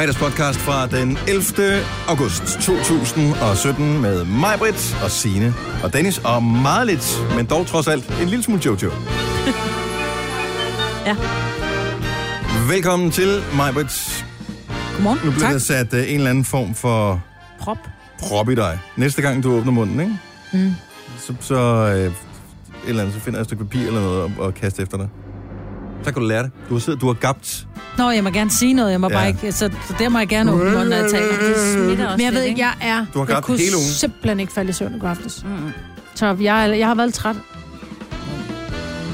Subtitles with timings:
[0.00, 1.84] Fredagspodcast fra den 11.
[2.08, 7.88] august 2017 med mig, Britt og Sine og Dennis og meget lidt, men dog trods
[7.88, 8.90] alt en lille smule Jojo.
[11.06, 11.16] Ja.
[12.68, 14.24] Velkommen til mig, Britt.
[14.94, 15.18] Godmorgen.
[15.24, 15.52] Nu bliver tak.
[15.52, 17.22] der sat uh, en eller anden form for
[17.58, 17.78] Prop.
[18.18, 18.78] prop i dig.
[18.96, 20.18] Næste gang du åbner munden, ikke?
[20.52, 20.74] Mm.
[21.18, 22.12] Så, så, uh, et
[22.86, 25.08] eller andet, så finder jeg et stykke papir eller noget og, og kaste efter dig.
[26.04, 26.50] Så kan du lære det.
[26.68, 27.66] Du har, siddet, du har gabt
[27.98, 29.14] Nå, jeg må gerne sige noget, jeg må Ja.
[29.16, 31.26] bare ikke, så, så der må jeg gerne åbne munden, når jeg taler.
[31.28, 33.06] Det smitter også Men jeg ved ikke, jeg er...
[33.14, 33.86] Du har jeg gabt kunne hele ugen.
[33.88, 35.44] simpelthen ikke falde i søvn i går aftes.
[35.44, 35.70] Mm.
[36.14, 37.36] Så jeg, jeg har været lidt træt.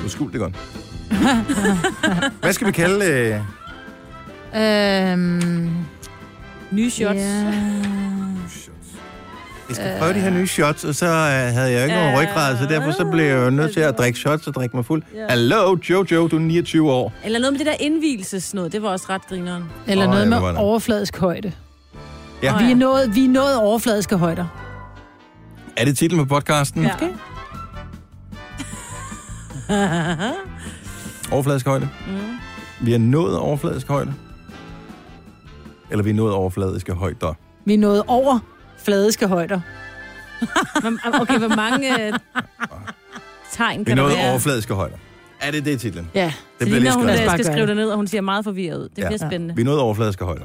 [0.03, 0.55] Du skjult det godt.
[2.43, 3.05] Hvad skal vi kalde...
[4.55, 5.13] Øh...
[5.13, 5.71] Øhm,
[6.71, 7.19] Nye shots.
[7.21, 7.53] Ja.
[9.69, 11.13] Jeg skal prøve de her nye shots, og så øh,
[11.55, 14.19] havde jeg ikke nogen ryggrad, så derfor så blev jeg jo nødt til at drikke
[14.19, 15.03] shots og drikke mig fuld.
[15.29, 17.13] Hallo, Jojo, du er 29 år.
[17.25, 19.65] Eller noget med det der indvielsesnod, det var også ret grineren.
[19.87, 21.53] Eller noget ja, med overfladisk højde.
[22.43, 22.65] Ja.
[22.65, 24.47] Vi er nået, vi er nået overfladiske højder.
[25.77, 26.83] Er det titlen på podcasten?
[26.83, 26.95] Ja.
[26.95, 27.09] Okay.
[31.33, 31.89] Overfladisk højde.
[32.07, 32.17] mm.
[32.81, 34.15] Vi er nået overfladisk højde.
[35.91, 37.35] Eller vi er nået overfladiske højder.
[37.65, 38.39] Vi er nået over
[38.87, 39.61] fladiske højder.
[41.21, 42.13] Okay, hvor mange øh,
[43.53, 44.31] tegn kan er der nået være?
[44.31, 44.97] overfladiske højder.
[45.41, 46.11] Er det det titlen?
[46.15, 46.33] Ja.
[46.59, 47.21] Det bliver lige hun skrevet.
[47.23, 47.69] øh, skal skrive det.
[47.69, 48.89] det ned, og hun ser meget forvirret ud.
[48.89, 49.07] Det Ja.
[49.09, 49.55] bliver spændende.
[49.57, 50.45] Vi er nået overfladiske højder.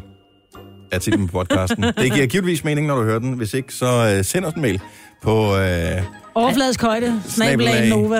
[0.91, 1.83] Er titlen på podcasten.
[1.83, 3.33] Det giver givetvis mening, når du hører den.
[3.33, 4.81] Hvis ikke, så øh, send os en mail
[5.23, 6.01] på øh,
[6.35, 7.21] Overfladisk højde.
[7.27, 7.89] Snabelag.
[7.89, 8.15] Nova.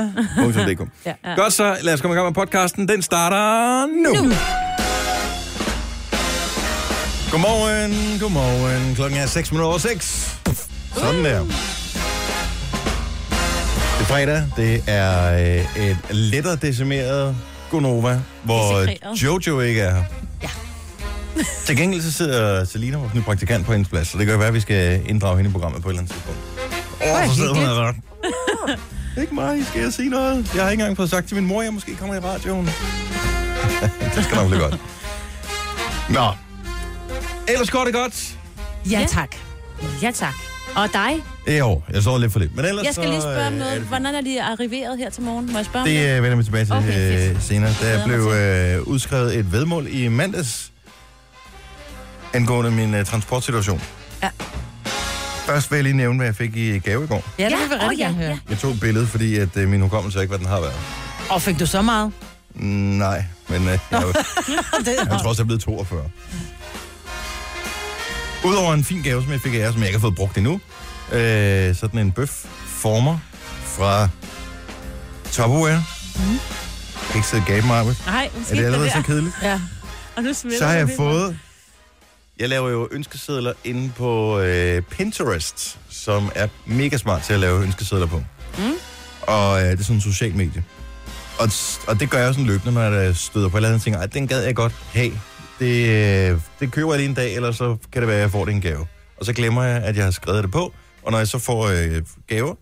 [1.06, 1.14] Ja.
[1.26, 1.36] Ja.
[1.36, 2.88] Godt så, lad os komme i gang med podcasten.
[2.88, 4.28] Den starter nu.
[4.28, 4.34] nu.
[7.32, 8.96] Godmorgen, godmorgen.
[8.96, 10.38] Klokken er 6 minutter over 6.
[10.96, 11.40] Sådan der.
[11.40, 11.50] Det
[14.00, 14.44] er fredag.
[14.58, 15.34] Det er
[15.78, 17.36] øh, et lettere decimeret
[17.70, 18.88] Gonova, hvor.
[19.24, 20.04] Jojo ikke er her.
[20.44, 20.50] Ja.
[21.66, 24.48] Til gengæld så sidder Selina, vores nye praktikant, på hendes plads, så det kan være,
[24.48, 26.40] at vi skal inddrage hende i programmet på et eller andet tidspunkt.
[27.02, 29.22] Åh, så sidder hun her.
[29.22, 30.52] Ikke mig, skal jeg sige noget?
[30.56, 32.66] Jeg har ikke engang fået sagt til min mor, at jeg måske kommer i radioen.
[34.16, 34.78] det skal nok blive godt.
[36.10, 36.51] Nå.
[37.52, 38.36] Ellers går det godt.
[38.92, 39.06] Ja, Ja.
[39.10, 39.36] tak.
[40.02, 40.34] Ja, tak.
[40.76, 41.24] Og dig?
[41.58, 42.56] Jo, jeg sover lidt for lidt.
[42.56, 43.82] Men ellers Jeg skal lige spørge om øh, er noget.
[43.82, 45.52] Hvordan er de arriveret her til morgen?
[45.52, 47.36] Må jeg spørge om Det øh, vender vi tilbage til Okay, okay, fedt.
[47.36, 47.74] øh, senere.
[47.82, 50.72] Der blev øh, udskrevet et vedmål i mandags
[52.34, 53.82] angående min øh, transportsituation.
[54.24, 54.30] Ja.
[55.46, 57.24] Først vil jeg lige nævne, hvad jeg fik i gave i går.
[57.40, 58.28] Ja, det Ja, vil vi åh, rigtig ja, gerne høre.
[58.30, 58.38] ja.
[58.50, 60.76] Jeg tog et billede, fordi at, øh, min hukommelse er ikke, hvad den har været.
[61.30, 62.12] Og fik du så meget?
[62.56, 64.02] Mm, Nej, men øh, jeg, jeg,
[64.86, 66.04] det, jeg tror også, jeg er blevet 42.
[68.46, 70.38] Udover en fin gave, som jeg fik af jer, som jeg ikke har fået brugt
[70.38, 70.62] endnu,
[71.12, 73.18] øh, sådan en bøf former
[73.64, 74.08] fra
[75.32, 75.84] Tupperware.
[76.16, 76.40] Mm.
[77.16, 77.86] Ikke sidde og gabe mig.
[78.06, 79.36] Nej, Er det allerede så kedeligt?
[79.44, 79.62] ja.
[80.16, 81.38] Og nu Så har jeg fået...
[82.40, 87.64] Jeg laver jo ønskesedler inde på øh, Pinterest, som er mega smart til at lave
[87.64, 88.24] ønskesedler på.
[88.58, 88.72] Mm.
[89.22, 90.64] Og øh, det er sådan en social medie.
[91.40, 91.50] Og,
[91.88, 93.96] og det gør jeg sådan løbende, når jeg støder på et eller andet ting.
[93.96, 95.12] Ej, den gad jeg godt have.
[95.62, 95.88] Det,
[96.32, 98.46] øh, det køber jeg lige en dag, eller så kan det være, at jeg får
[98.46, 98.88] det en gave.
[99.18, 100.74] Og så glemmer jeg, at jeg har skrevet det på.
[101.04, 102.56] Og når jeg så får øh, gaver,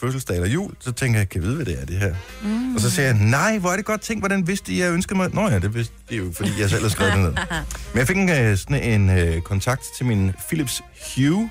[0.00, 2.14] fødselsdag eller jul, så tænker jeg, kan jeg vide, hvad det er, det her?
[2.42, 2.74] Mm.
[2.74, 5.16] Og så siger jeg, nej, hvor er det godt tænkt, hvordan vidste I, jeg ønskede
[5.16, 5.34] mig?
[5.34, 7.32] Nå ja, det vidste er jo, fordi jeg selv har skrevet det ned.
[7.92, 10.82] Men jeg fik en, øh, sådan en øh, kontakt til min Philips
[11.16, 11.50] Hue.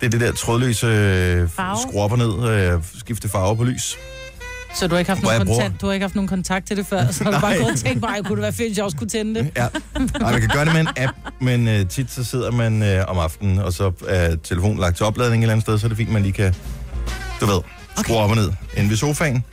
[0.00, 1.78] Det er det der trådløse øh, Farve.
[1.88, 3.96] skru op og ned, øh, skifte farve på lys.
[4.74, 6.86] Så du har ikke haft nogen kontakt, du har ikke haft nogen kontakt til det
[6.86, 8.84] før, så har du bare gået og tænkt, bare, kunne det være fedt, hvis jeg
[8.84, 9.50] også kunne tænde det?
[9.56, 9.66] Ja,
[10.20, 13.04] Nej, man kan gøre det med en app, men øh, tit så sidder man øh,
[13.08, 15.88] om aftenen, og så er telefonen lagt til opladning et eller andet sted, så er
[15.88, 16.54] det fint, man lige kan,
[17.40, 17.60] du ved,
[17.96, 18.24] skrue okay.
[18.24, 18.52] op og ned.
[18.76, 19.44] Inde ved sofaen,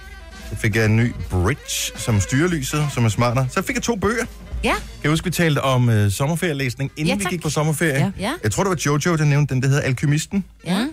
[0.49, 3.47] så fik jeg en ny bridge, som styrer lyset, som er smartere.
[3.51, 4.25] Så fik jeg to bøger.
[4.63, 4.73] Ja.
[4.73, 7.93] Kan jeg huske, vi talte om øh, sommerferielæsning, inden Ja, vi gik på sommerferie?
[7.93, 8.11] Ja.
[8.19, 8.31] Ja.
[8.43, 10.45] Jeg tror, det var Jojo, der nævnte den, der hedder Alkymisten.
[10.65, 10.87] Ja.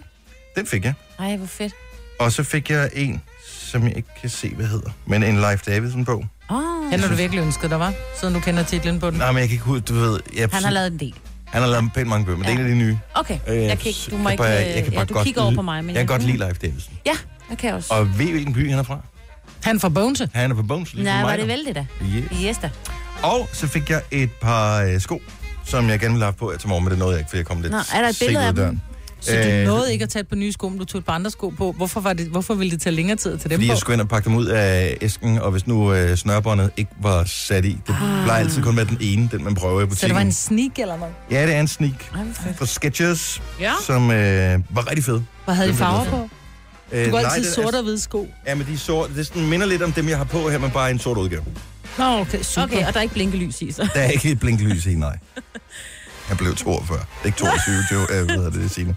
[0.56, 0.94] Den fik jeg.
[1.18, 1.72] Ej, hvor fedt.
[2.18, 3.22] Og så fik jeg en,
[3.72, 6.24] som jeg ikke kan se, hvad hedder, men en Leif Davidson-bog.
[6.50, 6.58] Oh,
[6.92, 7.92] Den har du virkelig ønsket dig, var?
[8.20, 9.18] Siden du kender titlen på den.
[9.18, 10.20] Nej, men jeg kan ikke huske, du ved...
[10.36, 11.14] Jeg, han har lavet en del.
[11.48, 12.52] han har lavet pænt mange bøger, men ja.
[12.52, 12.98] det er en af de nye.
[13.14, 15.04] Okay, Øh, jeg kan ikke, du må jeg ikke, bare- øh, jeg kan ja, bare
[15.06, 15.84] du godt kigger over på mig.
[15.84, 16.94] Men Jeg kan godt lide Leif Davidson.
[17.06, 17.12] Ja,
[17.50, 17.94] jeg kan også.
[17.94, 18.98] Og ved hvilken by han er fra?
[19.64, 20.22] Han får Bones.
[20.34, 21.86] Han er på Bones, lige Nej, var det vel det da?
[22.14, 22.44] Yeah.
[22.44, 22.70] Yes da.
[23.22, 25.22] Og så fik jeg et par øh, sko,
[25.64, 27.38] som jeg gerne ville have på her til morgen, men det nåede jeg ikke, fordi
[27.38, 28.80] jeg kom lidt Nå, er der et billede ud af dem?
[29.22, 31.12] Så du Øh, nåede ikke at tage par nye sko, men du tog et par
[31.12, 31.72] andre sko på.
[31.72, 33.72] Hvorfor, var det, hvorfor ville det tage længere tid til dem Fordi på?
[33.72, 36.90] jeg skulle ind og pakke dem ud af æsken, og hvis nu øh, snørbåndet ikke
[37.02, 38.24] var sat i, det Ah.
[38.24, 39.96] plejer altid kun være den ene, den man prøver i butikken.
[40.00, 41.14] Så det var en sneak eller noget?
[41.30, 42.02] Ja, det er en sneak
[42.44, 42.58] fedt.
[42.58, 43.72] fra Skechers, Ja.
[43.86, 45.20] som øh, var rigtig fed.
[45.44, 46.28] Hvad havde I farver på?
[46.92, 48.28] Øh, Du går nej, altid sort og hvide sko.
[48.46, 49.14] Ja, men de er sorte.
[49.16, 51.44] Det sådan, minder lidt om dem, jeg har på her, men bare en sort udgave.
[51.98, 52.62] Nå, okay, super.
[52.62, 53.88] Okay, og der er ikke blinkelys i, så.
[53.94, 55.18] Der er ikke et blinklys i, nej.
[56.32, 56.98] Han blev 42.
[56.98, 58.96] Det er ikke 22, jo, øh, hvad hedder det, Signe.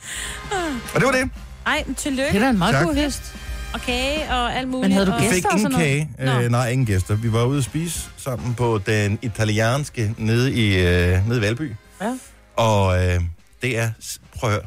[0.93, 1.29] Og det var det.
[1.65, 2.31] Ej, men tillykke.
[2.31, 2.85] Det er da en meget Tak.
[2.85, 3.35] god hest.
[3.73, 4.81] Og kage og alt muligt.
[4.81, 5.21] Men havde du og...
[5.21, 5.35] Vi gæster?
[5.35, 6.07] fik og ingen sådan noget?
[6.17, 6.37] kage.
[6.37, 6.57] Øh, Nå.
[6.57, 7.15] nej, ingen gæster.
[7.15, 11.71] Vi var ude at spise sammen på den italienske nede i, øh, nede i Valby.
[12.01, 12.17] Ja.
[12.55, 13.21] Og øh,
[13.61, 13.91] det er...
[14.39, 14.65] Prøv at høre.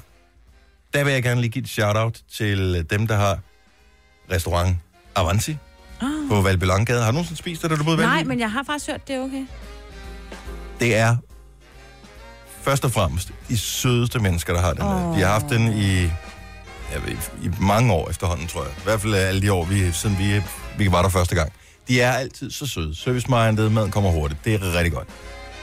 [0.94, 3.38] Der vil jeg gerne lige give et shout-out til dem, der har
[4.32, 4.76] restaurant
[5.16, 5.56] Avanti
[6.00, 6.08] Ah.
[6.30, 7.00] på Valby Langgade.
[7.00, 8.10] Har du nogensinde spist det, da du boede i Valby?
[8.10, 9.46] Nej, men jeg har faktisk hørt, det er okay.
[10.80, 11.16] Det er
[12.62, 14.82] først og fremmest de sødeste mennesker, der har den.
[14.82, 15.16] Oh.
[15.16, 16.00] De har haft den i,
[16.92, 18.72] jeg ved, i mange år efterhånden, tror jeg.
[18.78, 20.42] I hvert fald alle de år, vi, siden vi,
[20.78, 21.52] vi var der første gang.
[21.88, 22.94] De er altid så søde.
[22.94, 24.44] Service-minded, maden kommer hurtigt.
[24.44, 25.08] Det er rigtig godt.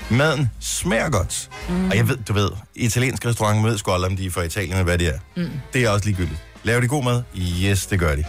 [0.09, 1.49] Maden smager godt.
[1.69, 1.89] Mm.
[1.89, 4.71] Og jeg ved, du ved, italienske restauranter ved sgu aldrig, om de er fra Italien,
[4.71, 5.19] eller hvad de er.
[5.35, 5.49] Mm.
[5.73, 6.39] Det er også ligegyldigt.
[6.63, 7.23] Laver de god mad?
[7.37, 8.23] Yes, det gør de.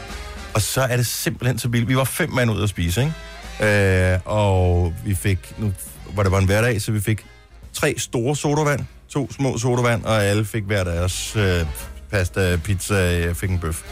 [0.55, 1.89] Og så er det simpelthen så billigt.
[1.89, 4.15] Vi var fem mand ud at spise, ikke?
[4.15, 5.73] Øh, og vi fik, nu
[6.15, 7.27] var det bare en hverdag, så vi fik
[7.77, 11.67] tre store sodavand, to små sodavand, og alle fik hver deres øh,
[12.11, 13.83] pasta, pizza, jeg fik en bøf.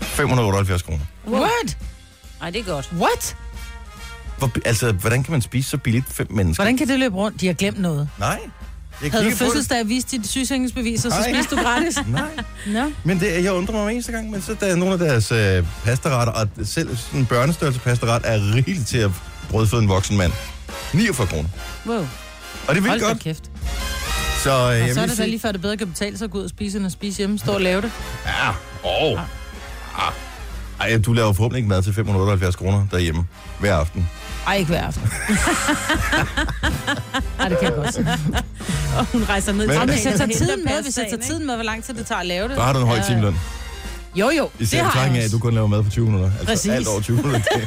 [0.00, 1.04] 578 kroner.
[1.28, 1.78] What?
[2.40, 2.92] Nej, det er godt.
[3.00, 3.36] What?
[4.38, 6.62] Hvor, altså, hvordan kan man spise så billigt fem mennesker?
[6.62, 7.40] Hvordan kan det løbe rundt?
[7.40, 8.08] De har glemt noget.
[8.18, 8.40] Nej.
[9.02, 9.52] Jeg Havde du kigger på det.
[9.52, 11.32] fødselsdag og vist dit sygesikringsbevis, og så Nej.
[11.34, 11.98] spiste du gratis?
[12.06, 12.22] Nej.
[12.66, 12.92] Nå.
[13.04, 15.32] Men det, jeg undrer mig hver eneste gang, men så der er nogle af deres
[15.32, 19.10] øh, pastaretter, og selv sådan en børnestørrelse pastaret er rigeligt til at
[19.50, 20.32] brødføde en voksen mand.
[20.94, 21.48] 49 kroner.
[21.86, 22.06] Wow.
[22.68, 23.22] Og det er vildt Hold godt.
[23.22, 23.50] kæft.
[24.42, 26.18] Så, øh, Og så er vil det da sige, lige før, det bedre kan betale
[26.18, 27.38] sig at gå ud og spise, end at spise hjemme.
[27.38, 27.90] Stå og lave det.
[28.26, 28.48] Ja,
[29.12, 29.20] åh.
[29.96, 30.12] Ah.
[30.80, 33.26] Ej, du laver forhåbentlig ikke mad til 578 kroner derhjemme
[33.60, 34.10] hver aften.
[34.46, 35.02] Ej, ikke hver aften.
[37.40, 38.06] Ej, det kan jeg godt sige.
[38.98, 41.22] Og hun rejser ned Men- Og til hvis jeg tager tiden med, hvis jeg tager
[41.22, 42.56] tiden med, hvor lang tid det tager at lave det.
[42.56, 43.02] Så har du en høj Ja.
[43.02, 43.36] timeløn.
[44.18, 44.50] Jo, jo.
[44.58, 46.30] Især det har betragtning af, jeg at du kun laver mad for 20 minutter.
[46.30, 46.70] Altså Præcis.
[46.72, 47.40] alt over 20 minutter.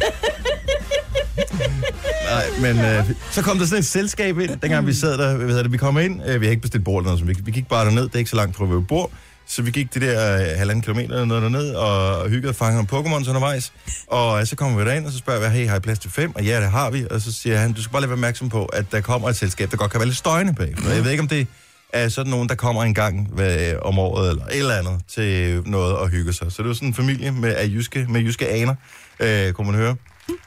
[2.32, 2.44] Nej,
[2.74, 5.64] men øh, så kom der sådan et selskab ind, dengang vi sad der, hvad hedder
[5.64, 7.52] det, vi kom ind, øh, vi har ikke bestilt bord eller noget, så vi, vi
[7.52, 9.12] gik bare derned, det er ikke så langt fra, hvor vi bor,
[9.48, 12.88] så vi gik det der øh, halvanden kilometer eller noget derned, og, hyggede og fangede
[12.92, 13.74] nogle Pokémons undervejs,
[14.08, 16.12] og øh, så kommer vi derind, og så spørger vi, hey, har I plads til
[16.12, 16.36] fem?
[16.36, 18.50] Og ja, det har vi, og så siger han, du skal bare lige være opmærksom
[18.50, 20.74] på, at der kommer et selskab, der godt kan være lidt støjende bag.
[20.96, 21.48] Jeg ved ikke, om det
[21.94, 25.62] er sådan nogen, der kommer en gang hvad, om året, eller et eller andet, til
[25.66, 26.52] noget at hygge sig.
[26.52, 28.76] Så det var sådan en familie med, af jyske, med jyske aner,
[29.20, 29.96] øh, kunne man høre.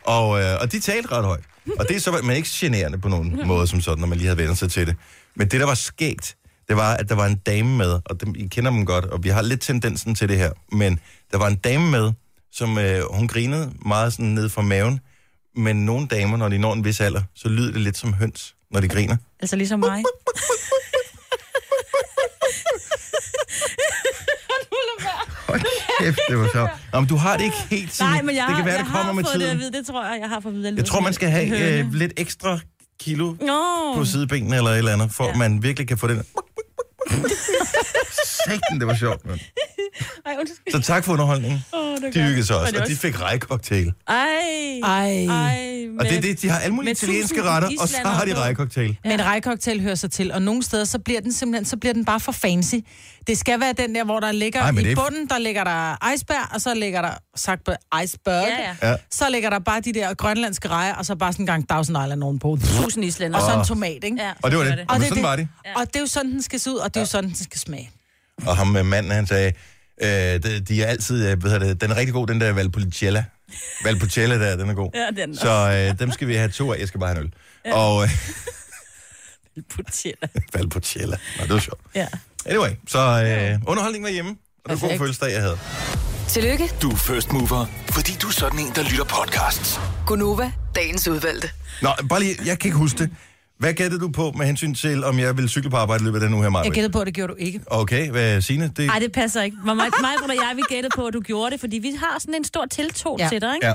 [0.05, 1.45] Og, øh, og de talte ret højt.
[1.79, 4.29] Og det er så, men ikke generende på nogen måde som sådan, når man lige
[4.29, 4.97] havde vendt sig til det.
[5.37, 6.37] Men det, der var skægt,
[6.69, 9.25] det var, at der var en dame med, og dem, I kender dem godt, og
[9.25, 11.01] vi har lidt tendensen til det her, men
[11.33, 12.13] der var en dame med,
[12.53, 15.01] som øh, hun grinede meget sådan ned fra maven,
[15.57, 18.55] men nogle damer, når de når en vis alder, så lyder det lidt som høns,
[18.71, 19.17] når de griner.
[19.41, 20.03] Altså ligesom mig.
[25.61, 26.71] Hold kæft, det var sjovt.
[26.93, 28.13] Nå, men du har det ikke helt sådan.
[28.13, 29.53] Nej, men jeg, det kan være, jeg det kommer har med fået det tiden.
[29.57, 29.73] at vide.
[29.73, 30.75] Det tror jeg, jeg har fået at vide.
[30.77, 32.59] Jeg tror, man skal have øh, lidt ekstra
[33.01, 33.95] kilo Nå.
[33.97, 35.25] på sidebenene eller et eller andet, for.
[35.25, 35.35] Ja.
[35.37, 36.17] man virkelig kan få den.
[38.49, 39.41] Sægten, det var sjovt, mand.
[40.27, 40.73] Ej, undskyld.
[40.73, 41.65] Så tak for underholdningen.
[41.73, 43.93] Er De hyggede sig Og også, er og de fik rejcocktail.
[44.09, 44.17] Ej.
[44.85, 45.27] Ej.
[45.27, 45.87] Ej.
[45.99, 48.39] Og det er det, de har alle mulige italienske retter, og så har de på.
[48.41, 48.99] rejcocktail.
[49.05, 52.05] Men rejcocktail hører sig til, og nogle steder, så bliver den simpelthen, så bliver den
[52.05, 52.75] bare for fancy.
[53.27, 56.13] Det skal være den der, hvor der ligger Ej, i det bunden, der ligger der
[56.15, 57.73] iceberg, og så ligger der, sagt på
[58.05, 58.91] iceberg, Ja, ja.
[58.91, 58.97] Ja.
[59.11, 61.99] så ligger der bare de der grønlandske rejer, og så bare sådan en gang Thousand
[62.05, 62.59] Island ovenpå.
[62.83, 63.39] Tusind islænder.
[63.39, 64.17] Og så en tomat, ikke?
[64.23, 64.73] Ja, Og det var det.
[64.73, 65.49] Og Og det, sådan det, var det.
[65.77, 67.37] Og det er jo sådan, den skal se ud, og det er jo sådan, den
[67.37, 67.91] skal smage.
[68.47, 69.53] Og ham med manden, han sagde,
[70.03, 72.53] øh, de, de er altid, øh, hvad hedder det, den er rigtig god, den der
[72.53, 73.25] Valpolicella.
[73.85, 74.91] Valpolicella der, den er god.
[75.17, 76.79] Ja, den er Så øh, dem skal vi have to af.
[76.79, 77.33] Jeg skal bare have en øl.
[77.65, 77.75] Ja.
[77.75, 78.11] Og øh,
[79.71, 80.29] Putella.
[80.55, 81.17] Valpolicella.
[81.39, 81.81] Nå, det var sjovt.
[81.95, 82.07] Ja.
[82.47, 84.37] Anyway, så øh, underholdningen var hjemme.
[84.65, 85.59] Og det var en god fødselsdag, jeg havde.
[86.29, 89.81] Tillykke, Du er first mover, fordi du er sådan en, der lytter podcasts.
[90.07, 91.51] Gunova, dagens udvalgte.
[91.83, 93.11] Nå, bare lige, jeg kan ikke huske det.
[93.59, 96.19] Hvad gættede du på med hensyn til, om jeg vil cykle på arbejde i løbet
[96.23, 96.65] af den uge her, Maja?
[96.65, 97.61] Jeg gættede på, at det gjorde du ikke.
[97.67, 98.71] Okay, hvad Signe?
[98.77, 98.87] Det...
[98.87, 99.57] Nej, det passer ikke.
[99.65, 102.19] Mig, mig, mig og jeg, vi gættede på, at du gjorde det, fordi vi har
[102.19, 103.29] sådan en stor tiltro Ja.
[103.29, 103.67] til dig, ikke?
[103.67, 103.73] Ja.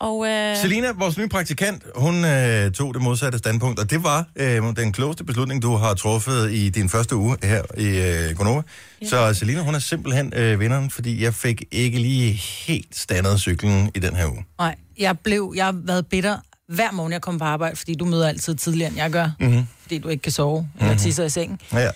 [0.00, 4.24] Og øh, Selina, vores nye praktikant, hun øh, tog det modsatte standpunkt, og det var
[4.36, 7.86] øh, den klogeste beslutning, du har truffet i din første uge her i
[8.30, 8.62] øh, Gonova.
[9.02, 9.06] Ja.
[9.08, 12.32] Så Selina, hun er simpelthen øh, vinderen, fordi jeg fik ikke lige
[12.66, 14.44] helt standet cyklen i den her uge.
[14.58, 16.36] Nej, jeg blev, jeg har været bitter
[16.68, 19.30] hver morgen, jeg kommer på arbejde, fordi du møder altid tidligere, end jeg gør.
[19.40, 19.48] Mhm.
[19.50, 19.66] Mm-hmm.
[19.82, 20.86] Fordi du ikke kan sove, mm-hmm.
[20.88, 21.60] eller tisser i sengen.
[21.72, 21.90] Ja.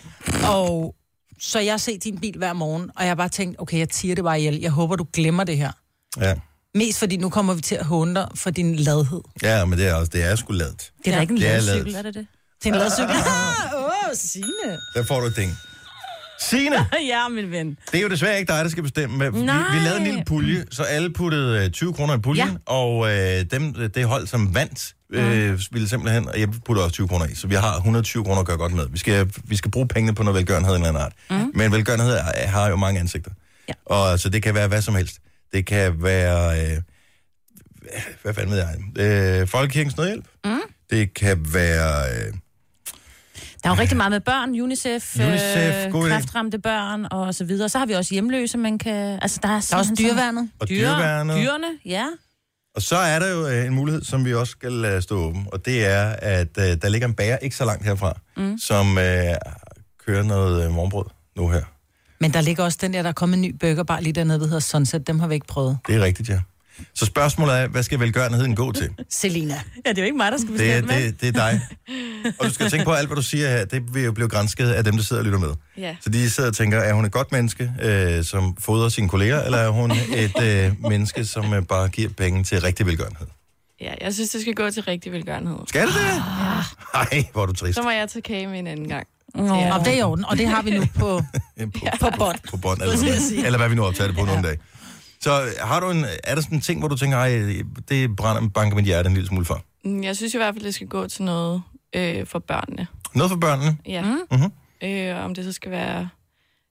[0.48, 0.94] Og
[1.40, 3.88] så jeg har set din bil hver morgen, og jeg har bare tænkt, okay, jeg
[3.88, 4.60] tiger det bare ihjel.
[4.60, 5.72] Jeg håber, du glemmer det her.
[6.20, 6.34] ja.
[6.74, 9.20] Mest fordi nu kommer vi til at håne dig for din ladhed.
[9.42, 10.92] Ja, men det er også, det er sgu lavet.
[11.04, 12.26] det er da ikke en Det er ladcykel, er det det?
[12.64, 13.10] Det er en ladcykel.
[13.14, 14.78] Ah, åh, Signe.
[14.94, 15.56] Der får du et ding.
[16.50, 16.76] Signe,
[17.12, 17.78] ja, min ven.
[17.92, 19.24] det er jo desværre ikke dig, der skal bestemme.
[19.32, 19.62] Vi, vi Nej.
[19.84, 22.54] lavede en lille pulje, så alle puttede øh, 20 kroner i puljen, Ja.
[22.72, 27.08] og øh, dem, det hold, som vandt, øh, ville simpelthen, og jeg putter også 20
[27.08, 28.86] kroner i, så vi har 120 kroner at gøre godt med.
[28.90, 31.42] Vi skal, vi skal bruge pengene på noget velgørenhed af en eller anden art.
[31.44, 31.50] Mm.
[31.54, 33.30] Men velgørenhed er- har jo mange ansigter.
[33.68, 33.72] Ja.
[33.86, 35.18] Og så det kan være hvad som helst.
[35.52, 36.78] Det kan være, øh,
[38.22, 40.24] hvad fanden ved jeg, øh, Folkekirkens Nødhjælp.
[40.44, 40.58] Mm.
[40.90, 42.04] Det kan være...
[42.12, 42.32] Øh,
[43.62, 46.08] Der er jo rigtig meget med børn, UNICEF, UNICEF, god idé.
[46.08, 47.68] kræftramte børn og så videre.
[47.68, 49.18] Så har vi også hjemløse, man kan...
[49.22, 50.50] Altså, der er, Der er også dyreværnet.
[50.60, 51.36] og Dyre, dyreværnet.
[51.36, 52.06] Dyrene, ja.
[52.74, 55.46] Og så er der jo øh, en mulighed, som vi også skal lade stå åben,
[55.52, 58.58] og det er, at øh, der ligger en bager ikke så langt herfra, mm.
[58.58, 59.04] som øh,
[60.06, 61.04] kører noget øh, morgenbrød
[61.36, 61.62] nu her.
[62.20, 64.44] Men der ligger også den der, der er kommet en ny burgerbar lige dernede, der
[64.46, 65.06] hedder Sunset.
[65.06, 65.78] Dem har vi ikke prøvet.
[65.86, 66.40] Det er rigtigt, ja.
[66.94, 68.90] Så spørgsmålet er, hvad skal velgørenheden gå til?
[69.10, 69.54] Selina.
[69.86, 71.06] Ja, det er jo ikke mig, der skal Det, er- bestemme.
[71.06, 71.60] det, det er dig.
[72.38, 74.28] Og du skal tænke på, at alt, hvad du siger her, det vil jo blive
[74.28, 75.50] grænsket af dem, der sidder og lytter med.
[75.78, 75.96] Ja.
[76.00, 79.42] Så de sidder og tænker, er hun et godt menneske, øh, som fodrer sine kolleger,
[79.42, 83.26] eller er hun et øh, menneske, som øh, bare giver penge til rigtig velgørenhed?
[83.80, 85.56] Ja, jeg synes, det skal gå til rigtig velgørenhed.
[85.68, 86.22] Skal det det?
[86.94, 87.74] Nej, hvor er du trist.
[87.76, 89.06] Så må jeg tage kage med en anden gang.
[89.34, 89.54] Nå.
[89.56, 89.78] Ja.
[89.78, 91.22] Og det er i orden, og det har vi nu på,
[91.80, 92.38] På, på bånd.
[92.50, 92.94] på bånd, eller,
[93.46, 94.58] eller hvad vi nu optager det på nogle dage.
[95.22, 98.48] Så har du en, er der sådan en ting, hvor du tænker, ej, det brænder,
[98.48, 99.64] banker mit hjerte en lille smule for?
[99.84, 101.62] Mm, Jeg synes i hvert fald, det skal gå til noget
[101.92, 102.86] øh, for børnene.
[103.14, 103.76] Noget for børnene?
[103.86, 104.02] Ja.
[104.02, 104.18] Mm.
[104.38, 104.52] Mhm.
[104.88, 106.08] Øh, om det så skal være...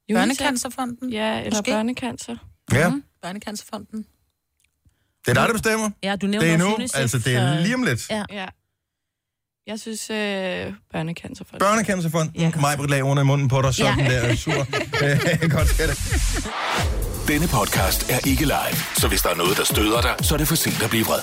[0.09, 1.09] UNICEF, Børnecancerfonden.
[1.13, 1.71] Ja, eller Måske.
[1.71, 2.35] børnecancer.
[2.73, 3.03] Ja, Mm.
[3.21, 4.05] Børnecancerfonden.
[5.25, 5.89] det er dig, der bestemmer.
[6.03, 8.09] Ja, du nævnte Det er nu, UNICEF, altså det er lige om lidt.
[8.09, 8.23] Ja.
[8.31, 8.45] Ja.
[9.67, 11.59] Jeg synes, øh, børnecancerfonden.
[11.59, 12.35] Børnecancerfonden.
[12.35, 12.51] Ja.
[12.59, 14.27] Mig på lag under i munden på dig, sådan Ja.
[14.27, 14.35] der.
[14.35, 14.65] Super.
[15.03, 17.00] Øh, Godt skal det.
[17.27, 20.37] Denne podcast er ikke live, så hvis der er noget, der støder dig, så er
[20.37, 21.19] det for sent at blive vred.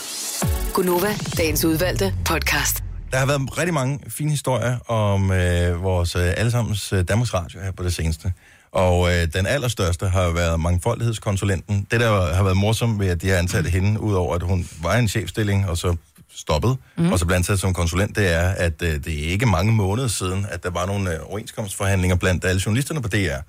[0.75, 2.85] Gunova, dagens udvalgte podcast.
[3.13, 7.61] Der har været rigtig mange fine historier om øh, vores øh, allesammens øh, Danmarks Radio
[7.61, 8.33] her på det seneste.
[8.73, 11.87] Og øh, den allerstørste har været mangfoldighedskonsulenten.
[11.91, 14.97] Det, der har været morsomt ved, at de har ansat hende, udover at hun var
[14.97, 15.97] i en chefstilling, og så
[16.35, 17.13] stoppede, mm.
[17.13, 20.09] og så blev ansat som konsulent, det er, at øh, det er ikke mange måneder
[20.09, 23.41] siden, at der var nogle øh, overenskomstforhandlinger blandt alle journalisterne på DR,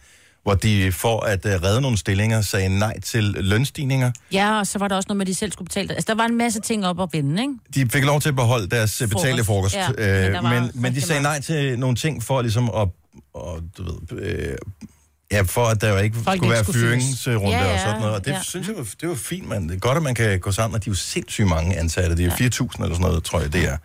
[0.44, 4.12] hvor de for at øh, redde nogle stillinger sagde nej til lønstigninger.
[4.34, 5.94] Ja, og så var der også noget med, at de selv skulle betale.
[5.94, 7.54] Altså, der var en masse ting op at vinde, ikke?
[7.74, 9.16] De fik lov til at beholde deres frokost.
[9.16, 12.24] betalte frokost, Ja, ja, men øh, men, rigtig men de sagde nej til nogle ting
[12.24, 12.88] for ligesom at,
[13.34, 14.56] og, du ved, øh,
[15.32, 17.80] ja, for at der jo ikke Folk skulle ikke være skulle fyringsrunde Ja, og ja,
[17.80, 18.16] sådan noget.
[18.16, 18.42] Og det ja.
[18.42, 19.70] synes jeg, var, det var fint, man.
[19.70, 22.16] Det er godt, at man kan gå sammen, og de er jo sindssygt mange ansatte.
[22.18, 23.78] Det er jo 4.000 eller sådan noget, tror jeg, det er.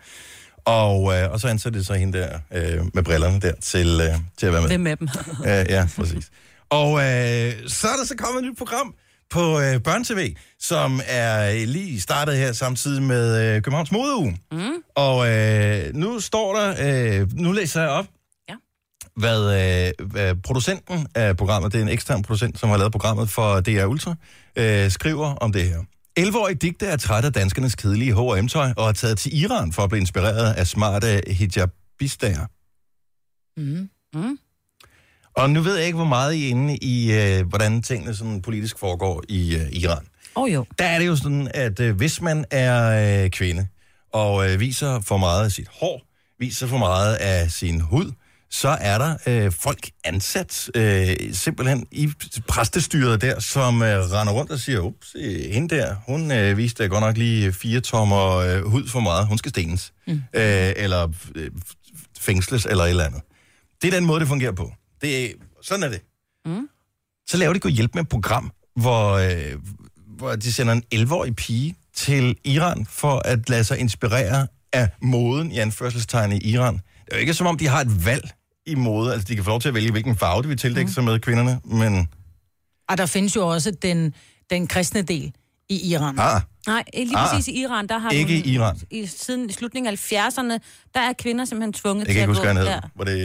[0.65, 4.19] Og, øh, og så ansatte de så hende der øh, med brillerne der til, øh,
[4.37, 4.69] til at være med.
[4.69, 5.07] Hvem af dem?
[5.49, 6.31] Øh, ja, præcis.
[6.69, 8.93] Og øh, så er der så kommet et nyt program
[9.29, 14.37] på øh, Børn-TV, som er lige startet her samtidig med øh, Københavns Modeuge.
[14.51, 14.71] Mm.
[14.95, 16.75] Og øh, nu står der,
[17.21, 18.05] øh, nu læser jeg op,
[18.49, 18.53] Ja.
[19.15, 19.41] hvad,
[19.99, 23.59] øh, hvad producenten af programmet, det er en ekstern producent, som har lavet programmet for
[23.61, 24.15] DR Ultra,
[24.55, 25.77] øh, skriver om det her.
[26.19, 29.89] 11-årig digte er træt af danskernes kedelige H&M-tøj og har taget til Iran for at
[29.89, 32.45] blive inspireret af smarte hijabistager.
[33.57, 33.89] Mm.
[34.13, 34.37] Mm.
[35.35, 38.41] Og nu ved jeg ikke, hvor meget I er inde i, øh, hvordan tingene sådan
[38.41, 40.05] politisk foregår i øh, Iran.
[40.35, 40.65] Oh, jo.
[40.79, 43.67] Der er det jo sådan, at øh, hvis man er øh, kvinde,
[44.13, 46.01] og øh, viser for meget af sit hår,
[46.39, 48.11] viser for meget af sin hud,
[48.55, 52.09] så er der øh, folk ansat øh, simpelthen i
[52.47, 56.87] præstestyret der, som øh, render rundt og siger, ups, øh, hende der, hun øh, viste
[56.87, 59.93] godt nok lige fire tommer øh, hud for meget, hun skal stenes.
[60.07, 60.13] Mm.
[60.13, 61.51] Øh, eller øh,
[62.19, 63.21] fængsles, eller et eller andet.
[63.81, 64.71] Det er den måde, det fungerer på.
[65.01, 65.29] Det er,
[65.61, 66.01] sådan er det.
[66.45, 66.67] Mm.
[67.27, 69.59] Så laver de gå hjælp med et program, hvor, øh,
[70.07, 75.51] hvor de sender en 11-årig pige til Iran for at lade sig inspirere af moden
[75.51, 76.73] i anførselstegn i Iran.
[76.73, 78.31] Det er jo ikke som om, de har et valg
[78.67, 79.13] i mode.
[79.13, 80.93] Altså, de kan få lov til at vælge, hvilken farve de vil tildække mm.
[80.93, 82.07] sig med kvinderne, men...
[82.89, 84.13] Og der findes jo også den,
[84.49, 85.33] den kristne del
[85.69, 86.19] i Iran.
[86.19, 87.29] Ah, Nej, lige Ah.
[87.29, 88.77] præcis i Iran, der har Ikke du, i Iran.
[88.91, 90.57] I, siden slutningen af 70'erne,
[90.93, 92.69] der er kvinder simpelthen tvunget jeg til kan ikke at huske, hvad gå...
[92.69, 92.89] han hed.
[92.95, 93.21] Var det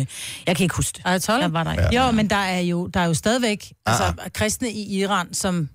[0.00, 0.06] Øh.
[0.46, 1.22] Jeg kan ikke huske det.
[1.28, 2.04] Jeg var der ikke.
[2.04, 3.92] Jo, men der er jo, der er jo stadigvæk Ah.
[3.92, 5.68] altså, kristne i Iran, som...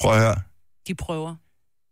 [0.00, 0.36] Prøv at høre.
[0.88, 1.34] De prøver.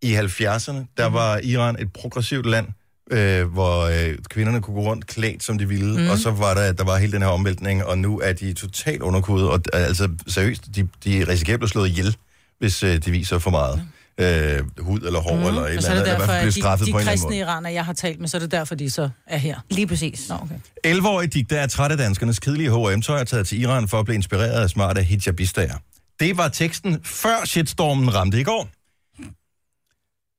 [0.03, 2.67] I 70'erne, der var Iran et progressivt land,
[3.11, 6.11] øh, hvor øh, kvinderne kunne gå rundt klædt, som de ville, mm.
[6.11, 9.03] og så var der, der var hele den her omvæltning, og nu er de totalt
[9.03, 12.17] underkudet, og øh, altså seriøst, de, de risikerer at blive slået ihjel,
[12.59, 13.83] hvis øh, de viser for meget
[14.21, 15.47] øh, hud eller hår, mm.
[15.47, 16.87] eller et Og eller så er andet, det eller i hvert derfor, at de, straffet
[16.87, 18.75] de på en eller anden kristne iraner, jeg har talt med, så er det derfor,
[18.75, 19.61] de så er her.
[19.71, 20.29] Lige præcis.
[20.29, 20.55] Nå, okay.
[20.87, 24.15] 11-årig digter er træt af danskernes kedelige H&M-tøj og taget til Iran for at blive
[24.15, 25.77] inspireret af smarte hijabistager.
[26.21, 28.69] Det var teksten før shitstormen ramte i går.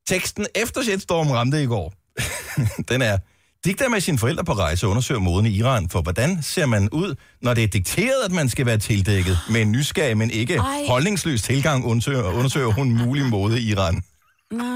[0.07, 1.93] Teksten efter shitstormen ramte i går,
[2.89, 3.17] den er,
[3.63, 6.65] gik der med sine forældre på rejse og undersøger moden i Iran, for hvordan ser
[6.65, 10.31] man ud, når det er dikteret, at man skal være tildækket med en nysgerrig, men
[10.31, 10.85] ikke Ej.
[10.87, 14.03] holdningsløs tilgang, undersøger, undersøger hun mulig mode i Iran.
[14.51, 14.67] Nej.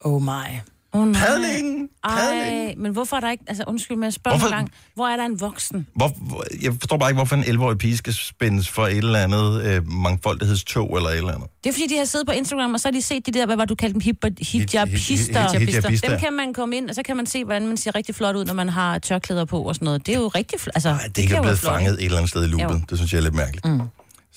[0.00, 0.77] Oh my.
[0.92, 1.20] Oh, nej.
[1.26, 1.88] Padling!
[2.08, 2.68] Padling!
[2.68, 3.44] Ej, men hvorfor er der ikke...
[3.46, 4.70] Altså, undskyld, men jeg spørger Hvorfor- gang.
[4.94, 5.86] Hvor er der en voksen?
[5.94, 9.18] Hvor, hvor, jeg forstår bare ikke, hvorfor en 11-årig pige skal spændes for et eller
[9.18, 11.48] andet øh, mangfoldighedstog eller et eller andet.
[11.64, 13.46] Det er fordi, de har siddet på Instagram, og så har de set de der,
[13.46, 15.46] hvad var du kaldte dem, hijabister.
[15.46, 16.08] Hij- hijabister.
[16.08, 18.36] Dem kan man komme ind, og så kan man se, hvordan man ser rigtig flot
[18.36, 20.06] ud, når man har tørklæder på og sådan noget.
[20.06, 20.72] Det er jo rigtig flot.
[20.76, 22.74] Altså, Nej, det er ikke jo blevet flot, fanget et eller andet sted i loopet.
[22.74, 22.80] Jo.
[22.90, 23.64] Det synes jeg er lidt mærkeligt.
[23.64, 23.80] Mm.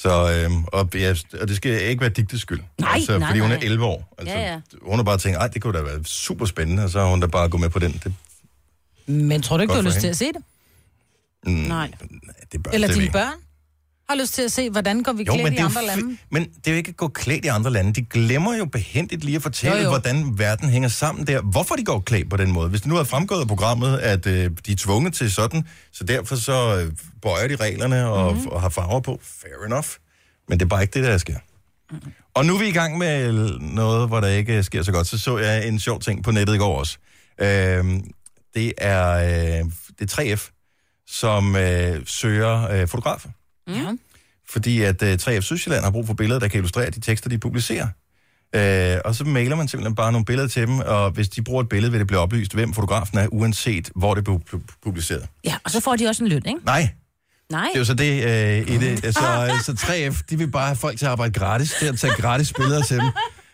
[0.02, 2.60] Så, øhm, og, ja, og det skal ikke være digtes skyld.
[2.80, 3.66] Nej, altså, nej, Fordi hun er nej.
[3.66, 4.16] 11 år.
[4.18, 4.60] Altså, Ja, ja.
[4.82, 7.20] Hun har bare tænkt, ej, det kunne da være super spændende, og så har hun
[7.20, 8.02] da bare gået med på den.
[8.04, 8.14] Det,
[9.08, 10.10] Men tror du ikke, du har lyst til hende.
[10.10, 10.44] at se det?
[11.46, 11.92] mm, Nej.
[12.52, 13.14] det bør Eller dine ikke.
[13.14, 13.34] børn
[14.12, 16.18] har lyst til at se, hvordan går vi Jo, klædt i andre lande?
[16.32, 17.94] men det er jo ikke at gå klædt i andre lande.
[17.94, 19.90] De glemmer jo behendigt lige at fortælle, Jo, jo.
[19.90, 21.42] hvordan verden hænger sammen der.
[21.42, 22.70] Hvorfor de går klædt på den måde.
[22.70, 26.04] Hvis det nu er fremgået af programmet, at øh, de er tvunget til sådan, så
[26.04, 26.92] derfor så øh,
[27.22, 28.48] bøjer de reglerne og, mm-hmm.
[28.48, 29.20] og har farver på.
[29.24, 29.88] Fair enough.
[30.50, 31.38] Men det er bare ikke det, der sker.
[31.92, 32.12] Mm-hmm.
[32.34, 35.08] Og nu er vi i gang med noget, hvor der ikke sker så godt.
[35.08, 36.98] Så så jeg en sjov ting på nettet i går også.
[37.42, 37.86] Øh,
[38.56, 39.66] det, er, øh,
[40.00, 40.52] det er 3F,
[41.08, 43.30] som øh, søger øh, fotografer.
[43.68, 43.96] Ja.
[44.50, 47.38] Fordi at uh, 3F Sydsjælland har brug for billeder, der kan illustrere de tekster, de
[47.38, 47.88] publicerer.
[48.58, 51.62] Uh, og så mailer man simpelthen bare nogle billeder til dem, og hvis de bruger
[51.64, 55.28] et billede, vil det blive oplyst, hvem fotografen er, uanset hvor det blev pu- publiceret.
[55.44, 56.60] Ja, og så får de også en løn, ikke?
[56.66, 56.90] Nej,
[57.50, 57.62] Nej.
[57.64, 58.24] det er jo så det
[58.68, 59.04] uh, i det.
[59.14, 62.14] Så, så 3F, de vil bare have folk til at arbejde gratis, til at tage
[62.14, 63.06] gratis billeder til dem.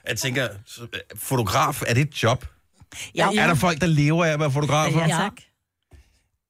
[0.08, 0.48] Jeg tænker,
[0.82, 2.46] øh, fotograf, er det et job?
[3.16, 5.00] Ja, Er der folk, der lever af at være fotografer?
[5.02, 5.34] Ja, tak.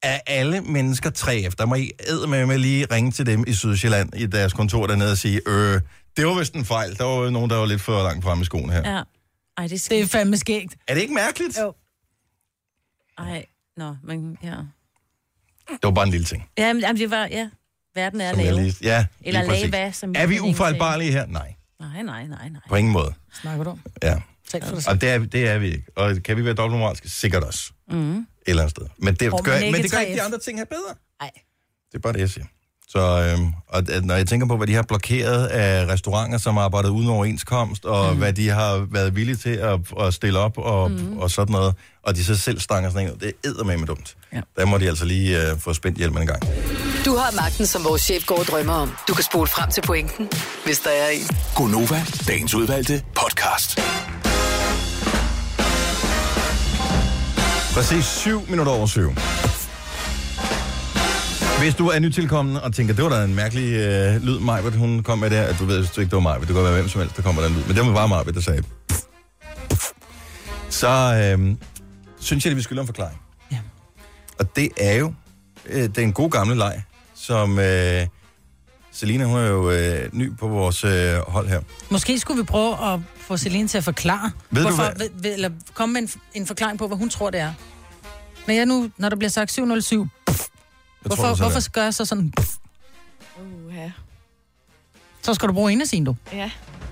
[0.04, 1.54] Er alle mennesker 3F.
[1.58, 1.92] Der må I
[2.28, 5.82] med med lige ringe til dem i Sydsjælland i deres kontor dernede og sige, øh,
[6.18, 6.98] det var vist en fejl.
[6.98, 8.92] Der var jo nogen, der var lidt for langt frem i skoen her.
[8.96, 8.96] Ja.
[8.96, 9.04] Ej,
[9.58, 10.04] det er Det skidt.
[10.04, 10.76] er fandme skægt.
[10.88, 11.58] Er det ikke mærkeligt?
[11.62, 11.74] Jo.
[13.18, 13.46] Ej,
[13.78, 14.56] nå, men ja.
[15.70, 16.50] Det var bare en lille ting.
[16.58, 17.50] Ja, men jamen, det var, ja.
[17.96, 18.56] Verden er lave.
[18.62, 21.26] lige, ja, Eller lige lave hvad, som Er vi ufejlbarlige her?
[21.26, 22.62] Nej, Nej, nej, nej, nej.
[22.70, 23.14] på ingen måde.
[23.42, 23.82] Snakker du om?
[24.04, 24.16] Ja.
[24.52, 24.90] Tal for selv.
[24.96, 25.84] Og det er, det er vi ikke.
[25.96, 27.10] Og kan vi være dobbeltmoralske?
[27.10, 27.72] Sikkert også.
[27.92, 28.18] Mm.
[28.18, 28.86] Et eller andet sted.
[28.98, 30.16] Men det, Åh, gør, men det gør ikke 3F.
[30.16, 30.94] de andre ting her bedre.
[31.22, 31.32] Nej.
[31.92, 32.46] Det er bare det, jeg siger.
[32.90, 36.64] Så øhm, og, når jeg tænker på, hvad de har blokeret af restauranter, som har
[36.64, 38.18] arbejdet uden overenskomst, og mm.
[38.18, 41.18] hvad de har været villige til at, at stille op og, mm.
[41.18, 44.18] og sådan noget, og de så selv stanger sådan ud, det er med med dumt.
[44.34, 44.42] Ja.
[44.58, 46.42] Der må de altså lige øh, få spændt hjelmen en gang.
[47.06, 48.92] Du har magten, som vores chef går og drømmer om.
[49.08, 50.30] Du kan spole frem til pointen,
[50.66, 51.28] hvis der er en.
[51.56, 53.80] Gonova, dagens udvalgte podcast.
[57.78, 59.14] Præcis 7 minutter over 7.
[61.60, 65.04] Hvis du er nytilkommen og tænker, det var da en mærkelig øh, lyd, Majbert, hun
[65.04, 66.74] kom med der, at du ved, hvis du ikke, det var Majbert, det godt være
[66.74, 68.64] hvem som helst, der kommer der en lyd, men det var bare Majbert, der sagde,
[70.70, 71.56] så øh,
[72.20, 73.22] synes jeg, at vi skylder en forklaring.
[73.52, 73.58] Ja.
[74.40, 75.14] Og det er jo
[75.66, 76.84] øh, den gode gamle leg,
[77.16, 78.08] som øh,
[78.92, 81.62] Selina, hun er jo øh, ny på vores øh, hold her.
[81.90, 85.34] Måske skulle vi prøve at få Celine til at forklare, Ved du hvorfor, hvad- ved,
[85.34, 87.54] eller komme med en, en forklaring på, hvad hun tror, det er.
[88.48, 90.36] Når, jeg nu, når der bliver sagt 707, Jeg
[91.02, 91.72] hvorfor, tror, hvorfor sådan.
[91.74, 92.34] gør jeg så sådan,
[93.42, 93.92] Uh, ja.
[95.22, 96.16] så skal du bruge en af sine, du.
[96.34, 96.52] ja.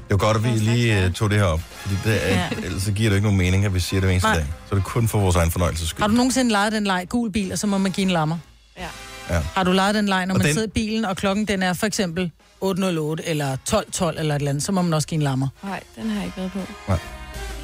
[0.09, 2.49] Det var godt, at vi lige uh, tog det her op, fordi det er, ja.
[2.51, 2.65] Ja.
[2.65, 4.37] ellers så giver det ikke nogen mening, at vi siger det hver eneste Nej.
[4.37, 4.45] dag.
[4.69, 6.01] Så er det kun for vores egen fornøjelses skyld.
[6.01, 8.37] Har du nogensinde lejet den leg, gul bil, og så må man give en lammer?
[8.77, 8.87] Ja.
[9.29, 9.41] Ja.
[9.55, 11.63] Har du lejet den leg, når Og man den- sidder i bilen, og klokken den
[11.63, 15.15] er for eksempel 808 eller 1212 eller et eller andet, så må man også give
[15.15, 15.47] en lammer.
[15.63, 16.93] Nej, den har jeg ikke været på.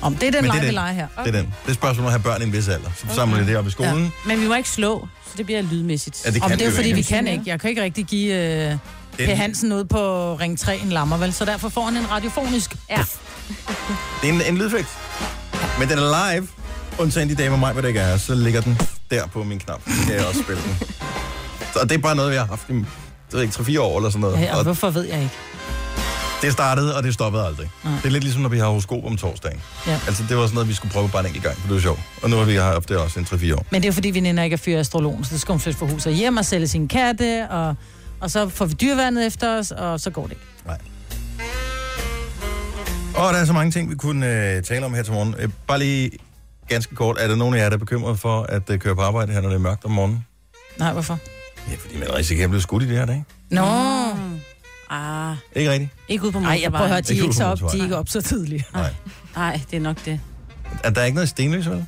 [0.01, 0.73] Om det er den Men det er leg, vi den.
[0.73, 1.08] leger her.
[1.25, 1.54] Det er den.
[1.65, 2.89] Det er spørgsmålet om at have børn i en vis alder.
[2.97, 4.04] Så samler de det op i skolen.
[4.04, 4.10] Ja.
[4.25, 6.25] Men vi må ikke slå, så det bliver lydmæssigt.
[6.25, 7.43] Ja, det Om kan det er jo fordi, vi kan ikke.
[7.45, 8.77] Jeg kan ikke rigtig give øh,
[9.17, 11.34] Per Hansen ud på Ring 3 en lammer, vel?
[11.34, 12.75] Så derfor får han en radiofonisk.
[12.89, 13.04] Ja.
[14.21, 14.88] Det er en, en lydeffekt.
[15.80, 16.47] Men den er live.
[16.99, 18.80] Undtagen de damer mig, hvad det ikke er, så ligger den
[19.12, 19.82] der på min knap.
[19.88, 20.77] Så kan jeg også spille den.
[21.73, 22.73] Så det er bare noget, vi har haft i
[23.32, 24.41] det ved ikke, 3-4 år eller sådan noget.
[24.41, 25.36] Ja, og og hvorfor ved jeg ikke?
[26.41, 27.70] det startede, og det stoppede aldrig.
[27.84, 27.94] Nej.
[27.96, 29.62] Det er lidt ligesom, når vi har horoskop om torsdagen.
[29.88, 30.00] Ja.
[30.08, 31.82] Altså, det var sådan noget, vi skulle prøve bare en enkelt gang, for det var
[31.82, 32.00] sjovt.
[32.24, 33.65] Og nu har vi haft det også en 3-4 år.
[33.72, 35.80] Men det er fordi, vi nænder ikke er fyre astrologen, så det skal hun flytte
[35.80, 37.76] fra huset hjem og sælge sin katte, og,
[38.20, 40.44] og så får vi dyrvandet efter os, og så går det ikke.
[40.65, 40.78] Nej.
[43.15, 45.36] Og der er så mange ting, vi kunne øh, tale om her til morgen.
[45.39, 46.12] Øh, bare lige
[46.67, 47.17] ganske kort.
[47.20, 49.41] Er der nogen af jer, der er bekymret for at øh, køre på arbejde her,
[49.41, 50.26] når det er mørkt om morgenen?
[50.80, 51.20] Nej, hvorfor?
[51.69, 53.24] Ja, fordi man risikerer at blive skudt i det her dag.
[53.50, 53.62] Nå,
[54.89, 55.91] Ah, Ikke rigtigt?
[56.08, 57.80] ikke ud på nej, jeg prøver at høre, de er Ikke ikke så op, de
[57.80, 58.74] er ikke op så tidligt.
[58.74, 58.93] Nej.
[59.36, 60.19] Nej, det er nok det.
[60.84, 61.86] Er der ikke noget stenløs, vel?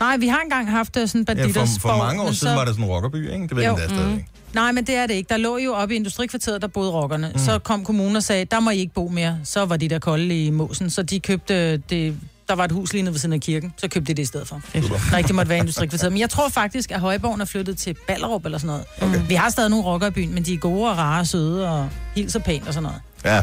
[0.00, 2.64] Nej, vi har engang haft øh, sådan Ja, banditters for, for mange år siden var
[2.64, 3.46] det sådan en rockerby, ikke?
[3.48, 4.24] Det ved Jo, jeg, der er stadigvæk.
[4.54, 5.28] Nej, men det er det ikke.
[5.28, 7.30] Der lå jo oppe i industrikvarteret, der boede rockerne.
[7.32, 7.38] Mm.
[7.38, 9.38] Så kom kommunen og sagde, der må I ikke bo mere.
[9.44, 12.16] Så var de der kolde i måsen, så de købte det,
[12.50, 14.26] der var et hus lige nede ved siden af kirken, så købte de det i
[14.26, 14.60] stedet for.
[15.10, 16.12] Der ikke måtte være industrikvarteret.
[16.12, 18.84] Men jeg tror faktisk, at Højborgen er flyttet til Ballerup eller sådan noget.
[19.00, 19.26] Okay.
[19.28, 21.68] Vi har stadig nogle rocker i byen, men de er gode og rare og søde
[21.70, 23.00] og hilser pænt og sådan noget.
[23.24, 23.42] Ja.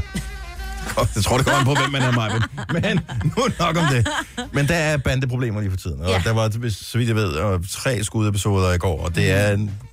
[0.96, 2.40] Godt, Jeg tror, det kommer an på, hvem man er, Maja.
[2.74, 4.08] Men nu nok om det.
[4.52, 6.02] Men der er bandeproblemer lige for tiden.
[6.02, 6.22] Og Ja.
[6.24, 9.70] der var, så vidt jeg ved, tre skudepisoder i går, og det er, en, det
[9.70, 9.87] er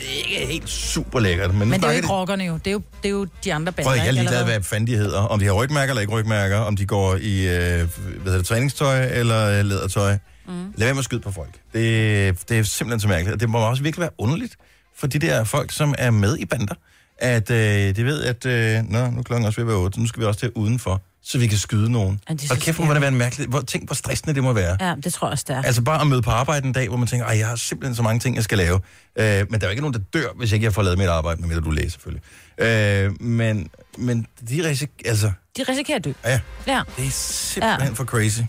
[0.00, 1.54] ikke helt super lækkert.
[1.54, 2.54] Men, Men det er jo ikke rockerne jo.
[2.54, 3.90] Det er jo, det er jo de andre bander.
[3.90, 5.18] Prøv, jeg er ligeglad, hvad fanden de hedder.
[5.18, 6.56] Om de har rygmærker eller ikke rygmærker.
[6.56, 7.86] Om de går i øh, hvad
[8.24, 10.16] hedder det, træningstøj eller øh, lædertøj.
[10.46, 10.52] Mm.
[10.76, 11.54] Lad være med at skyde på folk.
[11.72, 13.34] Det, det er simpelthen så mærkeligt.
[13.34, 14.56] Og det må også virkelig være underligt
[14.96, 16.74] for de der folk, som er med i bander.
[17.18, 19.94] At øh, de ved, at øh, nå, nu er klokken også ved at være 8,
[19.94, 22.20] så nu skal vi også til udenfor, så vi kan skyde nogen.
[22.28, 23.48] Ja, Og kæft, hvor må det være en mærkelig...
[23.48, 24.76] Hvor, tænk, hvor stressende det må være.
[24.80, 25.62] Ja, det tror jeg også, det er.
[25.62, 27.94] Altså bare at møde på arbejde en dag, hvor man tænker, at jeg har simpelthen
[27.94, 28.80] så mange ting, jeg skal lave.
[29.18, 31.06] Øh, men der er jo ikke nogen, der dør, hvis ikke jeg får lavet mit
[31.08, 32.22] arbejde, medmindre du læser selvfølgelig.
[32.58, 34.90] Øh, men, men de risik...
[35.04, 36.12] Altså, De risikerer at dø.
[36.24, 36.82] ja, Ja.
[36.96, 37.94] det er simpelthen ja.
[37.94, 38.40] For crazy.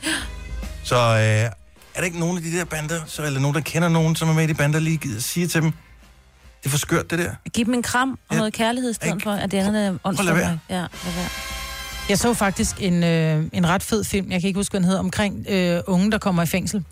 [0.83, 1.49] Så øh, er
[1.97, 4.33] der ikke nogen af de der bander, så, eller nogen, der kender nogen, som er
[4.33, 5.71] med i de bander, lige gider sige til dem,
[6.59, 7.35] det er for skørt, det der.
[7.53, 8.37] Giv dem en kram og Ja.
[8.37, 9.91] noget kærlighed i stedet for, at det andet er
[10.33, 10.59] være.
[10.69, 11.60] Ja, lad være.
[12.09, 14.85] Jeg så faktisk en, øh, en ret fed film, jeg kan ikke huske, hvad den
[14.85, 16.83] hedder, omkring øh, unge, der kommer i fængsel.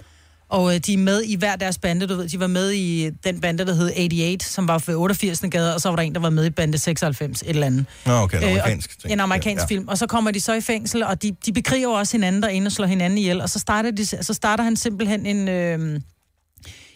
[0.50, 2.30] Og øh, de er med i hver deres bande, du ved.
[2.30, 5.42] De var med i den bande, der hed 88, som var for 88.
[5.52, 7.86] gade, og så var der en, der var med i bande 96, et eller andet.
[8.06, 9.06] Nå, okay, en Øh, og- amerikansk.
[9.10, 9.62] En amerikansk ja.
[9.62, 9.76] ja.
[9.78, 9.88] film.
[9.88, 12.68] Og så kommer de så i fængsel, og de, de bekriger jo også hinanden derinde
[12.68, 13.42] og slår hinanden ihjel.
[13.42, 16.00] Og så starter, de, så starter han simpelthen en, øh,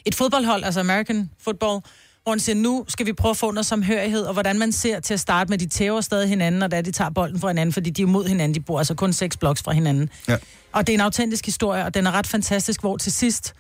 [0.06, 1.80] et fodboldhold, altså American Football,
[2.24, 5.00] hvor han siger, nu skal vi prøve at få noget samhørighed, og hvordan man ser
[5.00, 7.74] til at starte med, de tæver stadig hinanden, og da de tager bolden fra hinanden,
[7.74, 10.10] fordi de er mod hinanden, de bor altså kun seks bloks fra hinanden.
[10.28, 10.38] Ja.
[10.72, 13.54] Og det er en autentisk historie, og den er ret fantastisk, hvor til sidst,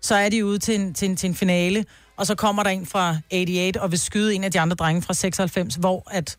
[0.00, 1.84] så er de ude til en, til en, til en finale,
[2.16, 5.02] og så kommer der en fra 88 og vil skyde en af de andre drenge
[5.02, 6.36] fra 96, hvor at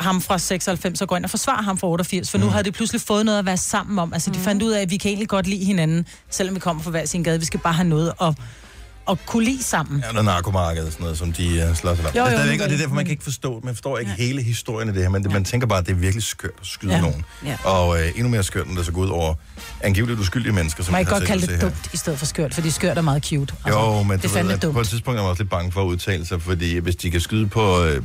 [0.00, 2.72] ham fra 96 og går ind og forsvarer ham fra 88, for nu havde de
[2.72, 4.12] pludselig fået noget at være sammen om.
[4.12, 6.82] Altså, de fandt ud af, at vi kan egentlig godt lide hinanden, selvom vi kommer
[6.82, 7.38] fra hver sin gade.
[7.38, 8.34] Vi skal bare have noget at,
[9.10, 10.00] at kunne lide sammen.
[10.06, 12.14] Ja, noget narkomarked og sådan noget, som de uh, slår sig op.
[12.16, 14.42] Jo, jo, men og det er derfor, man kan ikke forstå Man forstår ikke hele
[14.42, 16.66] historien af det her, men det, man tænker bare, at det er virkelig skørt at
[16.66, 16.96] skyde Ja.
[16.96, 17.02] ja.
[17.02, 17.24] nogen.
[17.44, 17.56] Ja.
[17.64, 19.34] Og uh, endnu mere skørt, når det så går ud over
[19.80, 21.60] angiveligt uskyldige mennesker, som Man kan godt kalde det her.
[21.60, 23.54] dumt i stedet for skørt, fordi skørt er meget cute.
[23.68, 24.88] Jo, men det ved, at på et dumt.
[24.88, 27.46] tidspunkt er man også lidt bange for at udtale sig, fordi hvis de kan skyde
[27.48, 28.02] på øh,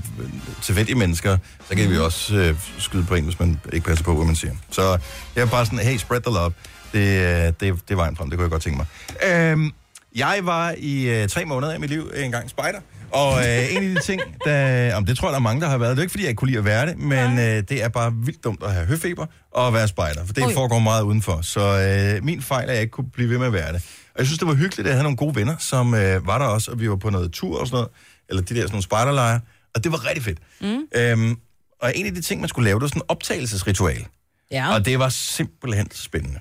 [0.61, 1.37] tilfældige mennesker,
[1.69, 1.93] så kan Mhm.
[1.93, 4.53] vi også øh, skyde på en, hvis man ikke passer på, hvad man siger.
[4.71, 4.97] Så
[5.35, 6.51] jeg er bare sådan, hey, spread the love.
[6.93, 8.85] Det, øh, det, det er vejen frem, det kunne jeg godt tænke mig.
[9.33, 9.71] Øhm,
[10.15, 12.79] jeg var i øh, tre måneder af mit liv engang spejder,
[13.11, 15.69] og øh, en af de ting, der, om det tror jeg, der er mange, der
[15.69, 17.63] har været, det er ikke, fordi jeg ikke kunne lide at være det, men øh,
[17.69, 20.53] det er bare vildt dumt at have høfeber og være spejder, for det Oj.
[20.53, 21.41] foregår meget udenfor.
[21.41, 23.81] Så øh, min fejl er, at jeg ikke kunne blive ved med at være det.
[24.13, 26.37] Og jeg synes, det var hyggeligt, at jeg havde nogle gode venner, som øh, var
[26.37, 27.89] der også, og vi var på noget tur og sådan noget,
[28.29, 29.39] eller de der sådan nogle spejderlejre,
[29.75, 30.39] og det var rigtig fedt.
[30.61, 30.81] Mm.
[30.95, 31.37] Øhm,
[31.81, 34.05] og en af de ting, man skulle lave, det var sådan en optagelsesritual.
[34.51, 34.73] Ja.
[34.73, 36.39] Og det var simpelthen spændende.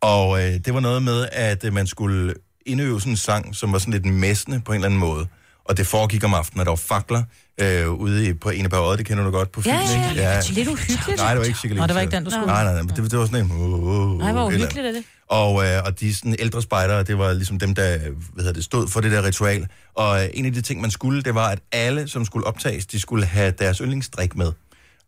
[0.00, 2.34] Og øh, det var noget med, at øh, man skulle
[2.66, 5.26] indøve sådan en sang, som var sådan lidt messende på en eller anden måde.
[5.64, 7.22] Og det foregik om aftenen, at der var fakler
[7.60, 10.10] øh, ude i, på en af parøjet, det kender du godt på Ja, film, ja,
[10.10, 10.22] ikke?
[10.22, 10.40] ja.
[10.50, 11.18] Lidt uhyggeligt.
[11.18, 11.80] Nej, det var ikke sikkert.
[11.80, 12.46] Nå, det var ikke den, du skulle.
[12.46, 13.50] Nej, nej, nej, det, det var sådan en...
[13.50, 15.04] Uh, uh, Nej, hvor uhyggeligt er det.
[15.28, 18.64] Og, øh, og de sådan, ældre spejdere, det var ligesom dem, der hvad hedder det,
[18.64, 19.66] stod for det der ritual.
[19.94, 22.86] Og øh, en af de ting, man skulle, det var, at alle, som skulle optages,
[22.86, 24.52] de skulle have deres yndlingsdrik med.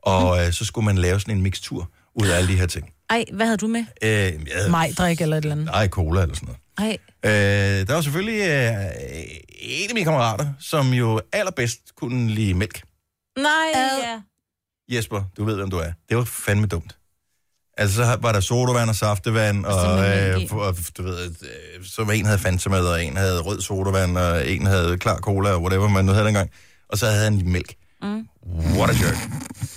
[0.02, 2.90] Og øh, så skulle man lave sådan en mixtur ud af alle de her ting.
[3.10, 3.84] Ej, hvad havde du med?
[4.02, 5.66] Øh, jeg havde, Majdrik eller et eller andet.
[5.66, 6.60] Nej, cola eller sådan noget.
[6.78, 9.24] Ej, Øh, der var selvfølgelig øh,
[9.58, 12.82] en af mine kammerater, som jo allerbedst kunne lide mælk.
[13.74, 14.20] nej, ja.
[14.96, 15.92] Jesper, du ved, hvem du er.
[16.08, 16.96] Det var fandme dumt.
[17.78, 20.42] Altså, så var der sodavand og saftevand, og, i.
[20.44, 23.60] øh, og du ved, øh, så var en havde Fanta med, og en havde rød
[23.60, 26.50] sodavand, og en havde klar cola, og whatever man nu havde dengang.
[26.88, 27.74] Og så havde han lige mælk.
[28.02, 28.28] Mm.
[28.78, 29.16] What a jerk.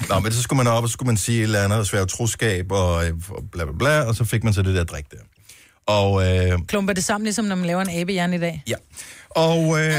[0.09, 1.85] Nå, men så skulle man op, og så skulle man sige et eller andet, og
[1.85, 4.83] svære troskab, og, øh, og bla bla bla, og så fik man så det der
[4.83, 5.17] drik der.
[5.87, 8.63] Og øh, Klumper det sammen, ligesom når man laver en abehjerne i dag.
[8.67, 8.75] Ja.
[9.29, 9.93] Og, øh,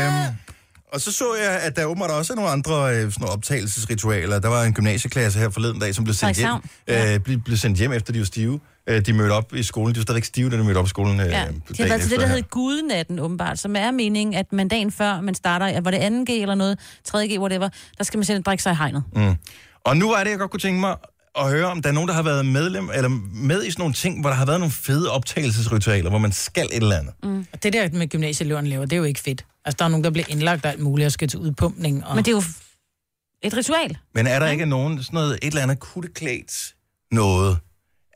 [0.92, 4.38] og så så jeg, at der åbenbart også er nogle andre øh, sådan nogle optagelsesritualer.
[4.38, 6.48] Der var en gymnasieklasse her forleden dag, som blev sendt hjem,
[6.88, 7.14] Frederikshavn.
[7.14, 8.60] øh, blev, blev sendt hjem efter de var stive.
[8.86, 9.94] Øh, de mødte op i skolen.
[9.94, 11.20] De var stadig stive, da de mødte op i skolen.
[11.20, 14.52] Øh, Ja, det har været til det, der hedder gudenatten, åbenbart, som er meningen, at
[14.52, 18.24] man dagen før, man starter, var det 2G eller noget, 3G, whatever, der skal man
[18.24, 19.02] selv drikke sig i hegnet.
[19.14, 19.34] Mm.
[19.84, 20.96] Og nu er det, jeg godt kunne tænke mig
[21.40, 23.94] at høre, om der er nogen, der har været medlem, eller med i sådan nogle
[23.94, 27.14] ting, hvor der har været nogle fede optagelsesritualer, hvor man skal et eller andet.
[27.22, 27.46] Mm.
[27.52, 29.44] Og det der med gymnasieeleverne laver, det er jo ikke fedt.
[29.64, 32.06] Altså, der er nogen, der bliver indlagt og alt muligt og skal til udpumpning.
[32.06, 32.14] Og...
[32.14, 32.42] Men det er jo
[33.42, 33.98] et ritual.
[34.14, 36.74] Men er der ikke nogen, sådan noget, et eller andet kutteklædt
[37.12, 37.58] noget?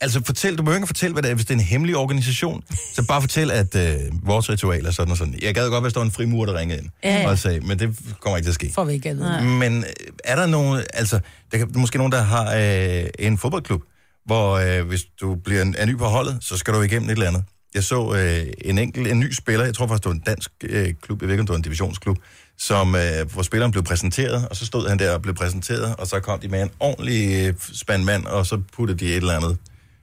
[0.02, 1.96] Altså fortæl, du behøver ikke at fortælle, hvad det er, hvis det er en hemmelig
[1.96, 2.62] organisation.
[2.94, 5.34] Så bare fortæl, at øh, vores ritual er sådan og sådan.
[5.42, 7.30] Jeg gad godt, hvis der var en frimur, der ringede ind Ja, ja.
[7.30, 8.70] og sagde, men det kommer ikke til at ske.
[8.74, 9.14] Får vi ikke.
[9.14, 9.42] Nej.
[9.42, 9.84] Men øh,
[10.24, 11.20] er der nogen, altså,
[11.52, 13.82] der er måske nogen, der har øh, en fodboldklub,
[14.26, 17.12] hvor øh, hvis du bliver en, er ny på holdet, så skal du igennem et
[17.12, 17.44] eller andet.
[17.74, 20.50] Jeg så øh, en enkelt, en ny spiller, jeg tror faktisk, det var en dansk
[20.64, 22.16] øh, klub, jeg ved ikke, om det var en divisionsklub,
[22.58, 26.06] som, øh, hvor spilleren blev præsenteret, og så stod han der og blev præsenteret, og
[26.06, 29.36] så kom de med en ordentlig øh, spand mand, og så puttede de et eller
[29.36, 29.56] andet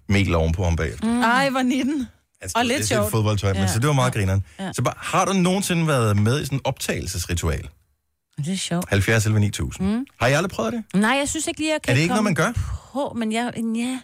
[0.09, 0.91] mel ovenpå ham bag.
[1.03, 1.21] Mm.
[1.21, 2.07] Ej, hvor 19.
[2.41, 3.11] Altså, Og det- lidt det er sjovt.
[3.11, 3.67] fodboldtøj, men Ja.
[3.67, 4.43] så det var meget grineren.
[4.59, 4.71] Ja.
[4.73, 7.67] Så bare, har du nogensinde været med i sådan en optagelsesritual?
[8.37, 8.89] Det er sjovt.
[8.89, 9.87] 70 eller 9000.
[9.97, 10.05] Mm.
[10.19, 10.83] Har I aldrig prøvet det?
[11.01, 12.51] Nej, jeg synes ikke lige, jeg kan Er det ikke noget, man gør?
[12.93, 13.99] på, men jeg, ja.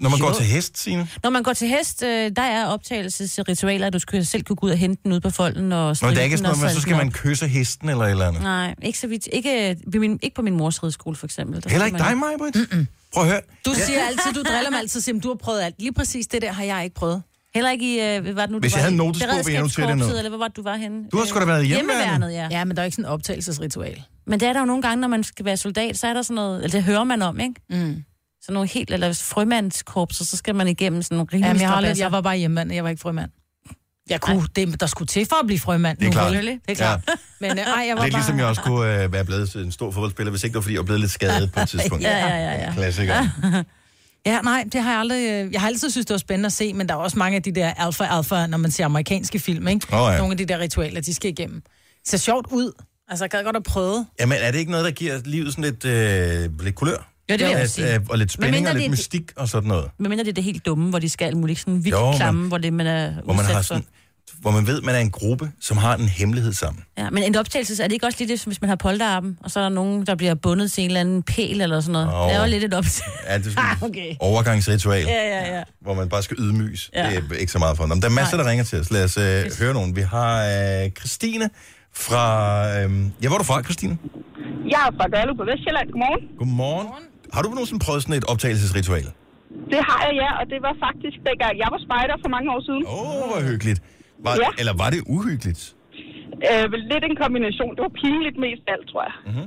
[0.00, 0.24] Når man Jo.
[0.26, 1.08] går til hest, Signe?
[1.22, 4.66] Når man går til hest, øh, der er optagelsesritualer, at du skal selv kunne gå
[4.66, 6.70] ud og hente den ud på folden og Nå, det er ikke sådan og noget,
[6.70, 8.42] men så skal man kysse hesten eller et eller andet.
[8.42, 9.28] Nej, ikke så vidt.
[9.32, 11.62] Ikke, min, ikke på min mors rideskole, for eksempel.
[11.64, 13.40] Der Heller ikke dig, man- Maja, mm Prøv at høre.
[13.66, 15.74] Du siger altid, du driller mig altid, siger, du har prøvet alt.
[15.78, 17.22] Lige præcis det der har jeg ikke prøvet.
[17.54, 19.28] Heller ikke i, øh, hvad var det nu, Hvis du jeg var havde en notesbog,
[19.36, 20.06] ville jeg notere det ned.
[20.06, 21.04] Beredskabskorpset, Eller hvor var det, du var henne?
[21.12, 22.04] Du har sgu da været i hjemmeværnet.
[22.08, 22.32] hjemmeværnet.
[22.52, 22.58] ja.
[22.58, 24.02] Ja, men der er ikke sådan en optagelsesritual.
[24.26, 26.22] Men det er der jo nogle gange, når man skal være soldat, så er der
[26.22, 27.54] sådan noget, eller det hører man om, ikke?
[27.70, 28.04] Mm.
[28.42, 31.76] Sådan nogle helt, eller frømandskorpser, så skal man igennem sådan nogle rimelige Jamen, jeg, har
[31.76, 32.04] aldrig, strabasser.
[32.04, 33.30] jeg var bare hjemmemand, jeg var ikke frømand.
[34.12, 35.98] Jeg kunne, det, der skulle til for at blive frømand.
[35.98, 36.32] Det er klart.
[36.32, 37.00] Det er klart.
[37.08, 37.12] Ja.
[37.48, 38.20] Men øh, ej, jeg var Lidt bare...
[38.20, 40.74] ligesom jeg også kunne øh, være blevet en stor fodboldspiller, hvis ikke det var, fordi
[40.74, 42.04] jeg var blevet lidt skadet på et tidspunkt.
[42.04, 42.72] Ja, ja, ja, ja.
[42.74, 43.26] Klassiker.
[44.26, 45.30] Ja, nej, det har jeg aldrig...
[45.30, 47.36] øh, Jeg har altid synes det var spændende at se, men der er også mange
[47.36, 49.86] af de der alfa-alfa, når man ser amerikanske film, ikke?
[49.92, 50.18] Åh, ja.
[50.18, 51.60] Nogle af de der ritualer, de skal igennem.
[52.02, 52.72] Det ser sjovt ud.
[53.08, 54.06] Altså, jeg gad godt at prøve.
[54.20, 57.08] Jamen, er det ikke noget, der giver livet sådan lidt, øh, lidt kulør?
[57.28, 58.00] Ja, det vil jeg At, sige.
[58.10, 59.90] og lidt spænding og det lidt er- mystik og sådan noget.
[59.98, 62.48] Men mindre det er det helt dumme, hvor de skal alt muligt sådan vildt klamme,
[62.48, 63.62] hvor det man er Hvor man har for.
[63.62, 63.84] sådan,
[64.40, 66.84] hvor man ved, at man er en gruppe, som har en hemmelighed sammen.
[66.98, 69.38] Ja, men en optagelse, er det ikke også lidt det, som hvis man har polterarmen,
[69.44, 71.92] og så er der nogen, der bliver bundet til en eller anden pæl eller sådan
[71.92, 72.08] noget?
[72.08, 72.28] Åh.
[72.28, 73.02] Det er jo lidt et optagelse.
[73.28, 74.14] Ja, det er sådan Ah, okay.
[74.20, 75.62] overgangsritual, Ja, ja, ja.
[75.80, 76.90] hvor man bare skal ydmyges.
[76.94, 77.10] Ja.
[77.10, 78.00] Det er ikke så meget for dem.
[78.00, 78.90] Der er masser, der ringer til os.
[78.90, 79.96] Lad os øh, høre nogen.
[79.96, 80.32] Vi har
[80.84, 81.50] øh, Christine
[81.94, 82.24] fra...
[82.78, 82.90] Øh,
[83.22, 83.98] ja, hvor er du fra, Christine?
[84.74, 85.86] Jeg er fra Gørlev på Vestjylland.
[85.92, 86.22] Godmorgen.
[86.38, 87.04] Godmorgen.
[87.34, 89.06] Har du nogensinde prøvet sådan et optagelsesritual?
[89.72, 92.60] Det har jeg, ja, og det var faktisk dengang jeg var spejder for mange år
[92.68, 92.82] siden.
[92.86, 93.80] Åh, oh, hvor hyggeligt.
[94.26, 94.48] Var, Ja.
[94.60, 95.62] Eller var det uhyggeligt?
[96.48, 97.72] Øh, vel lidt en kombination.
[97.76, 99.16] Det var pinligt mest alt, tror jeg.
[99.30, 99.46] Mhm.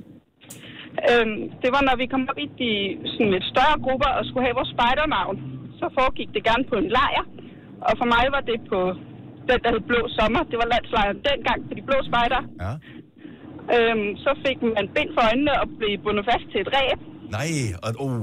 [1.10, 2.72] Øhm, det var, når vi kom op i de
[3.14, 5.36] sådan lidt større grupper og skulle have vores spejdernavn.
[5.80, 7.24] Så foregik det gerne på en lejr.
[7.88, 8.80] Og for mig var det på
[9.50, 10.42] den, der hed Blå Sommer.
[10.52, 12.42] Det var landslejren dengang for de blå spejder.
[12.64, 12.74] Ja.
[13.76, 17.00] Øhm, så fik man bind for øjnene og blev bundet fast til et ræb.
[17.38, 17.50] Nej,
[17.86, 18.16] og oh,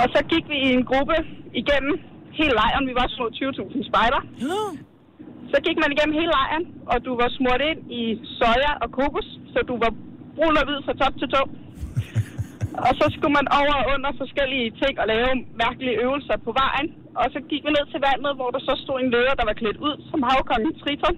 [0.00, 1.16] Og så gik vi i en gruppe
[1.60, 1.94] igennem
[2.38, 2.84] hele lejren.
[2.90, 4.20] Vi var små 20.000 spejder.
[5.52, 8.02] Så gik man igennem hele lejren, og du var smurt ind i
[8.38, 9.90] soja og kokos, så du var
[10.36, 11.42] brun og hvid fra top til tå.
[12.86, 15.28] og så skulle man over og under forskellige ting og lave
[15.64, 16.86] mærkelige øvelser på vejen.
[17.20, 19.56] Og så gik vi ned til vandet, hvor der så stod en leder, der var
[19.60, 21.16] klædt ud som havkongen Triton.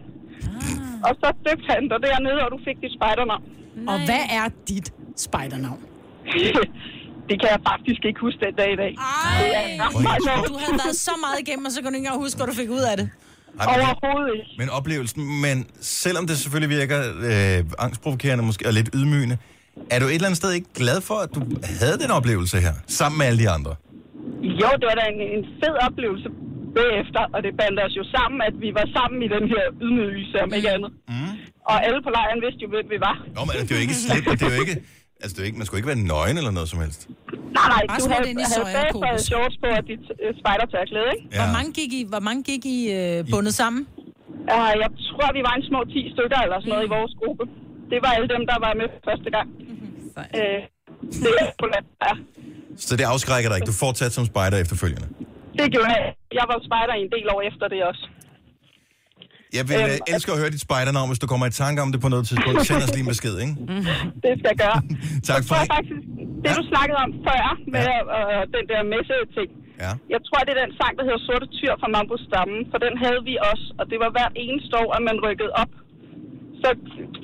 [1.06, 3.44] Og så døbte han dig dernede, og du fik dit spejdernavn.
[3.90, 4.88] Og hvad er dit
[5.26, 5.80] spejdernavn?
[7.28, 8.92] det kan jeg faktisk ikke huske den dag i dag.
[9.84, 10.46] Er meget sjovt.
[10.52, 12.56] Du havde været så meget igennem, og så kunne du ikke engang huske, hvad du
[12.62, 13.06] fik ud af det.
[13.60, 14.50] Ej, men, Overhovedet ikke.
[14.60, 19.36] men oplevelsen, men selvom det selvfølgelig virker øh, angstprovokerende måske, og lidt ydmygende,
[19.94, 21.40] er du et eller andet sted ikke glad for, at du
[21.80, 23.72] havde den oplevelse her, sammen med alle de andre?
[24.60, 26.28] Jo, det var da en, en fed oplevelse
[26.78, 30.36] bagefter, og det bandt os jo sammen, at vi var sammen i den her ydmygelse,
[30.44, 30.90] om ikke andet.
[31.12, 31.32] Mm.
[31.70, 33.16] Og alle på lejren vidste jo, hvem vi var.
[33.36, 34.76] Nå, men det er jo ikke slet, det er jo ikke,
[35.22, 37.00] altså det er ikke, man skulle ikke være nøgen eller noget som helst.
[37.58, 39.20] Nej, nej, Bare du havde, ind i havde kokos.
[39.30, 41.26] shorts på og dit øh, spejdertørklæde, ikke?
[41.32, 41.38] Ja.
[41.42, 43.82] Hvor mange gik I, hvor mange gik I øh, bundet sammen?
[44.54, 47.44] Uh, jeg tror, vi var en små 10 stykker eller sådan noget i vores gruppe.
[47.92, 49.48] Det var alle dem, der var med første gang.
[50.38, 50.60] Øh,
[51.24, 52.12] det er på land, ja.
[52.86, 53.70] Så det afskrækker dig ikke.
[53.72, 55.08] Du fortsatte som spejder efterfølgende.
[55.58, 56.02] Det gjorde jeg.
[56.38, 58.04] Jeg var spejder i en del år efter det også.
[59.58, 61.88] Jeg vil øh, Øhm, elske at høre dit spejdernavn, hvis du kommer i tanke om
[61.92, 62.56] det på noget tidspunkt.
[62.68, 63.54] Send os lige en besked, ikke?
[64.24, 64.78] Det skal jeg gøre.
[65.30, 65.68] Tak for det.
[65.76, 66.02] faktisk,
[66.44, 66.54] det Ja.
[66.60, 68.18] du snakkede om før med Ja.
[68.18, 69.48] øh, den der messe ting.
[69.84, 69.92] Ja.
[70.14, 72.94] Jeg tror, det er den sang, der hedder Sorte Tyr fra Mambo Stammen, for den
[73.04, 75.72] havde vi også, og det var hvert eneste år, at man rykkede op.
[76.64, 76.70] Så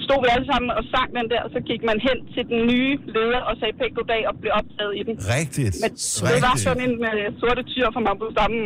[0.06, 2.58] stod vi alle sammen og sang den der, og så gik man hen til den
[2.72, 5.14] nye leder og sagde pænt goddag og blev optaget i den.
[5.36, 5.74] Rigtigt.
[5.82, 8.64] Men det var sådan en uh, sorte tyr fra Mambo Stammen.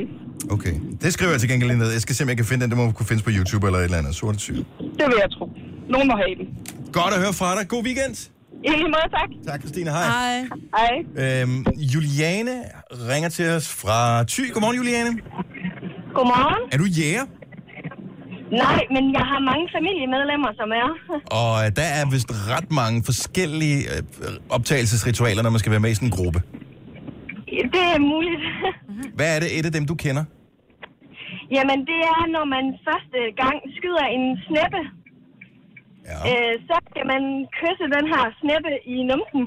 [0.57, 0.75] Okay.
[1.03, 1.91] Det skriver jeg til gengæld lige ned.
[1.99, 2.71] Jeg skal se, om jeg kan finde den.
[2.73, 4.15] Det må kunne findes på YouTube eller et eller andet.
[4.21, 4.59] Sorte syg.
[4.99, 5.45] Det vil jeg tro.
[5.95, 6.47] Nogen må have den.
[6.99, 7.65] Godt at høre fra dig.
[7.75, 8.15] God weekend.
[8.67, 9.31] I lige måde, tak.
[9.51, 9.91] Tak, Christine.
[9.97, 10.07] Hej.
[10.17, 10.37] Hej.
[10.79, 11.43] Hej.
[11.43, 11.59] Øhm,
[11.95, 12.55] Juliane
[13.11, 13.99] ringer til os fra
[14.33, 14.53] Thy.
[14.53, 15.11] Godmorgen, Juliane.
[16.17, 16.63] Godmorgen.
[16.73, 17.25] Er du jæger?
[18.65, 20.89] Nej, men jeg har mange familiemedlemmer, som er.
[21.41, 24.03] Og øh, der er vist ret mange forskellige øh,
[24.57, 26.41] optagelsesritualer, når man skal være med i sådan en gruppe.
[27.75, 28.43] Det er muligt.
[29.19, 30.25] Hvad er det et af dem, du kender?
[31.57, 34.81] Jamen, det er, når man første gang skyder en sneppe,
[36.13, 36.19] Ja.
[36.31, 37.23] øh, så skal man
[37.61, 39.45] kysse den her sneppe i numsen.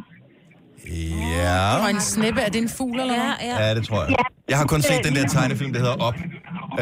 [1.39, 1.83] Ja.
[1.83, 3.37] Og en snippe, er det en fugl eller noget?
[3.41, 3.67] Ja, ja.
[3.67, 4.15] Ja, det tror jeg.
[4.49, 6.15] Jeg har kun set den der tegnefilm, der hedder Op.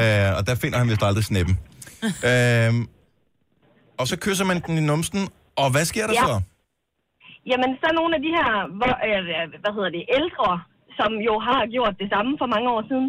[0.02, 1.60] Øh, og der finder han vist aldrig snippen.
[2.30, 2.72] øh,
[4.00, 5.22] og så kysser man den i numsen,
[5.62, 6.26] og hvad sker der Ja.
[6.30, 6.36] så?
[7.52, 9.22] Jamen, så er nogle af de her, hvor, øh,
[9.64, 10.50] hvad hedder det, ældre,
[11.00, 13.08] som jo har gjort det samme for mange år siden,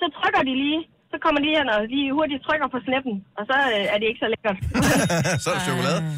[0.00, 0.80] så trykker de lige,
[1.12, 4.06] så kommer de hen og lige hurtigt trykker på snippen, og så øh, er det
[4.10, 4.58] ikke så lækkert.
[5.42, 6.00] så er der chokolade.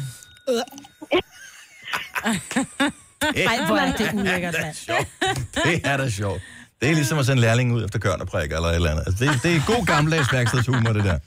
[3.51, 4.75] Ej, hvor er det ulækkert, mand.
[5.67, 6.41] Det er da sjovt.
[6.81, 9.03] Det er ligesom at sende lærlingen ud efter køren og prikker eller et eller andet.
[9.07, 11.19] Altså, det, det er god gammeldags værkstedshumor, det der.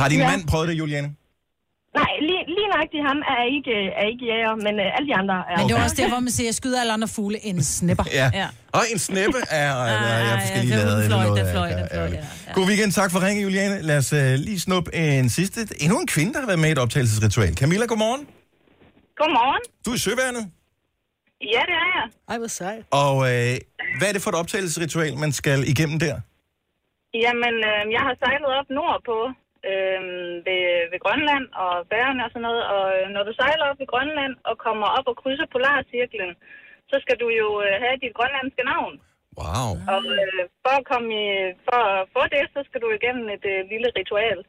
[0.00, 0.30] Har din Ja.
[0.30, 1.08] mand prøvet det, Juliane?
[2.00, 5.36] Nej, lige, lige nøjagtigt ham er ikke, er ikke jæger, men øh, alle de andre
[5.50, 5.56] er.
[5.58, 8.04] Men det er også der, hvor man siger, jeg skyder alle andre fugle en snipper.
[8.20, 8.30] Ja.
[8.34, 8.48] Ja.
[8.72, 11.02] Og en sneppe er, er, er, er ja, forskellige det er lavet.
[11.02, 11.68] den fløj, eller noget den af- fløj,
[12.08, 12.14] den
[12.46, 12.52] ja.
[12.56, 13.82] God weekend, tak for ringen, Juliane.
[13.82, 15.60] Lad os uh, lige snuppe en sidste.
[15.84, 17.52] Endnu en kvinde, der har været med i et optagelsesritual.
[17.56, 18.22] Camilla, godmorgen.
[19.20, 19.62] Godmorgen.
[19.84, 20.44] Du er i Søværnet.
[21.54, 22.06] Ja, det er jeg.
[22.30, 22.82] Ej, hvor sejt.
[23.04, 23.52] Og øh,
[23.98, 26.16] hvad er det for et optagelsesritual, man skal igennem der?
[27.24, 29.16] Jamen, øh, jeg har sejlet op nordpå
[29.68, 30.00] øh,
[30.46, 32.62] ved, ved Grønland og Færøerne og sådan noget.
[32.74, 36.32] Og øh, når du sejler op ved Grønland og kommer op og krydser Polarcirklen,
[36.90, 38.94] så skal du jo øh, have dit grønlandske navn.
[39.40, 39.70] Wow.
[39.94, 41.26] Og øh, for, at komme i,
[41.68, 44.40] for at få det, så skal du igennem et øh, lille ritual.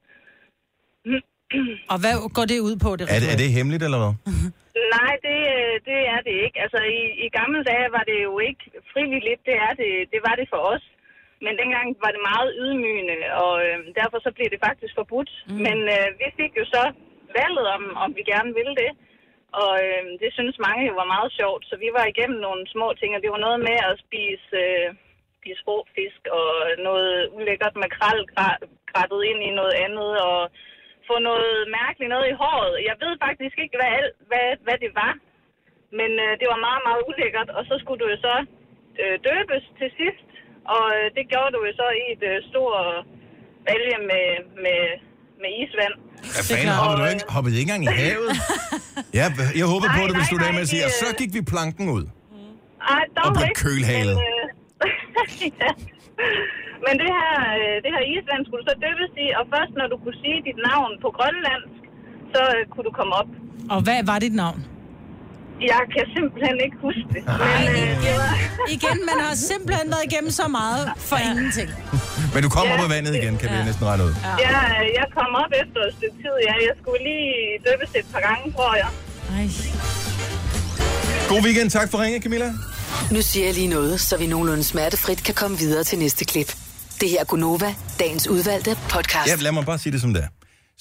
[1.94, 4.14] Og hvad går det ud på, det Er det, er det hemmeligt, eller hvad?
[4.98, 6.58] Nej, det, øh, det er det ikke.
[6.66, 9.42] Altså, i, i gamle dage var det jo ikke frivilligt.
[9.50, 10.84] Det, er det, det var det for os.
[11.46, 15.32] Men dengang var det meget ydmygende, og øh, derfor så blev det faktisk forbudt.
[15.48, 15.62] Mm.
[15.68, 16.84] Men øh, vi fik jo så
[17.40, 18.92] valget om, om vi gerne ville det.
[19.62, 22.88] Og øh, det synes mange jo var meget sjovt, så vi var igennem nogle små
[23.00, 24.88] ting, og det var noget med at spise, øh,
[25.38, 26.48] spise rå fisk og
[26.88, 28.22] noget ulækkert makrel
[28.92, 30.40] grættet ind i noget andet, og
[31.10, 32.86] få noget mærkeligt noget i håret.
[32.90, 33.98] Jeg ved faktisk ikke, hvad,
[34.30, 35.14] hvad, hvad det var,
[36.00, 38.36] men øh, det var meget, meget ulækkert, og så skulle du jo så
[39.02, 40.31] øh, døbes til sidst,
[40.76, 42.82] og øh, det gjorde du jo så i et øh, stort
[43.68, 44.26] balje med,
[44.66, 44.82] med,
[45.42, 45.96] med isvand.
[46.36, 48.30] Hvad fanden, hoppede du ikke, hoppede ikke engang i havet?
[49.20, 49.26] Ja,
[49.62, 50.92] jeg håber på, Nej, at du vil nej, slutte af med at nej, sige, og
[51.02, 52.06] så øh, gik vi planken ud.
[52.96, 54.18] Ej, dog Og blev ikke, kølhalet.
[54.22, 54.46] Men, øh,
[55.64, 55.72] ja.
[56.86, 59.88] men det her, øh, det her isvand skulle du så døbes i, og først når
[59.94, 61.82] du kunne sige dit navn på grønlandsk,
[62.34, 63.30] så øh, kunne du komme op.
[63.74, 64.60] Og hvad var dit navn?
[65.74, 67.22] Jeg kan simpelthen ikke huske det.
[67.26, 68.32] Men, øh, det var...
[68.76, 71.30] Igen, man har simpelthen været igennem så meget for ja.
[71.32, 71.70] ingenting.
[72.34, 72.78] Men du kommer Ja.
[72.78, 74.14] op af vandet igen, kan vi næsten regne ud.
[74.48, 74.56] Jeg,
[75.00, 76.54] jeg kom op efter et stykke tid, ja.
[76.68, 77.34] Jeg skulle lige
[77.68, 78.90] døbes et par gange, tror jeg.
[79.38, 79.46] Ej.
[81.30, 82.50] God weekend, tak for ringen, Camilla.
[83.12, 86.56] Nu siger jeg lige noget, så vi nogenlunde smertefrit kan komme videre til næste klip.
[87.02, 89.28] Det her er Gunova, dagens udvalgte podcast.
[89.28, 90.28] Ja, lad mig bare sige det som det er.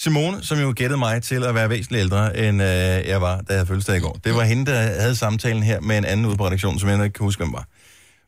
[0.03, 2.69] Simone, som jo gættede mig til at være væsentligt ældre, end øh,
[3.09, 4.19] jeg var, da jeg havde fødselsdag i går.
[4.25, 7.05] Det var hende, der havde samtalen her med en anden ude på redaktionen, som jeg
[7.05, 7.67] ikke kan huske, hvem var.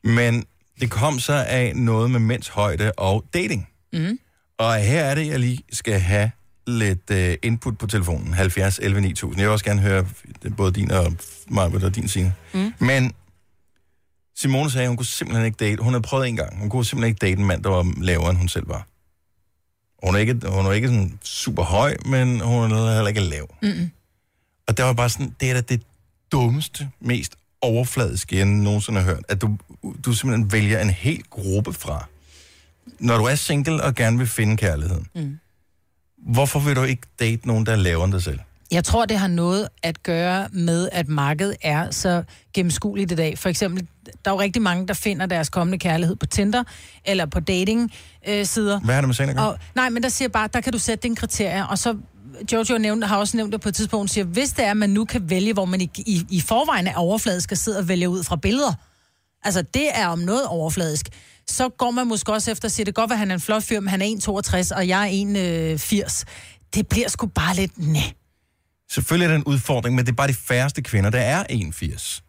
[0.04, 0.44] Men
[0.80, 3.68] det kom så af noget med mænds højde og dating.
[3.92, 4.18] Mm.
[4.58, 6.30] Og her er det, jeg lige skal have
[6.66, 8.34] lidt øh, input på telefonen.
[8.34, 9.40] 70 11 9000.
[9.40, 10.06] Jeg vil også gerne høre
[10.56, 11.12] både din og
[11.48, 12.34] mig og din sine.
[12.54, 12.72] Mm.
[12.78, 13.12] Men
[14.36, 15.82] Simone sagde, at hun kunne simpelthen ikke date.
[15.82, 16.58] Hun havde prøvet en gang.
[16.58, 18.86] Hun kunne simpelthen ikke date en mand, der var lavere, end hun selv var.
[20.02, 23.54] Hun er ikke, hun er ikke sådan super høj, men hun er heller ikke lav.
[23.62, 23.90] Mm.
[24.66, 25.82] Og der var bare sådan, det er da det
[26.32, 29.24] dummeste, mest overfladiske, jeg nogensinde har hørt.
[29.28, 29.58] At du,
[30.04, 32.06] du simpelthen vælger en hel gruppe fra.
[32.98, 35.06] Når du er single og gerne vil finde kærligheden.
[35.14, 35.38] Mm.
[36.18, 38.38] Hvorfor vil du ikke date nogen, der er lavere end dig selv?
[38.70, 42.22] Jeg tror, det har noget at gøre med, at markedet er så
[42.54, 43.38] gennemskueligt i dag.
[43.38, 43.86] For eksempel,
[44.24, 46.64] der er jo rigtig mange, der finder deres kommende kærlighed på Tinder
[47.04, 48.80] eller på dating-sider.
[48.80, 49.48] Hvad har det med sagen at gøre?
[49.48, 51.96] Og, nej, men der siger bare, der kan du sætte dine kriterier, og så
[52.52, 54.90] Jojo nævnte, har også nævnt det på et tidspunkt, siger, hvis det er, at man
[54.90, 58.08] nu kan vælge, hvor man i, i, i forvejen er overfladisk, skal sidde og vælge
[58.08, 58.72] ud fra billeder,
[59.44, 61.08] altså det er om noget overfladisk,
[61.50, 63.40] så går man måske også efter at sige, det godt være, at han er en
[63.40, 66.24] flot fyr, men han er 1,62, og jeg er 1,80.
[66.74, 68.12] Det bliver sgu bare lidt, nej.
[68.90, 72.22] Selvfølgelig er det en udfordring, men det er bare de færreste kvinder, der er 81.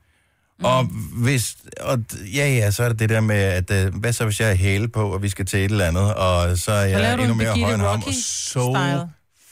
[0.59, 0.65] Mm.
[0.65, 0.83] Og
[1.23, 1.99] hvis, og
[2.33, 4.55] ja, ja, så er det det der med, at øh, hvad så hvis jeg er
[4.55, 7.37] hæle på, og vi skal til et eller andet, og så er jeg endnu en
[7.37, 9.09] mere høj end ham, og so style.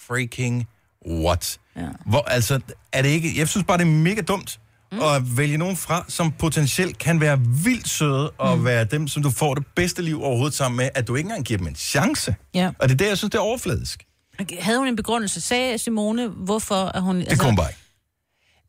[0.07, 0.67] freaking
[1.09, 1.59] what?
[1.75, 1.81] Ja.
[2.05, 2.59] Hvor, altså,
[2.91, 4.59] er det ikke, jeg synes bare, det er mega dumt
[4.91, 4.99] mm.
[5.01, 8.65] at vælge nogen fra, som potentielt kan være vildt søde, og mm.
[8.65, 11.45] være dem, som du får det bedste liv overhovedet sammen med, at du ikke engang
[11.45, 12.35] giver dem en chance.
[12.53, 12.71] Ja.
[12.79, 14.05] Og det er det, jeg synes, det er overfladisk.
[14.59, 15.41] Havde hun en begrundelse?
[15.41, 17.15] Sagde Simone, hvorfor at hun...
[17.15, 17.79] Det altså, kunne hun bare ikke.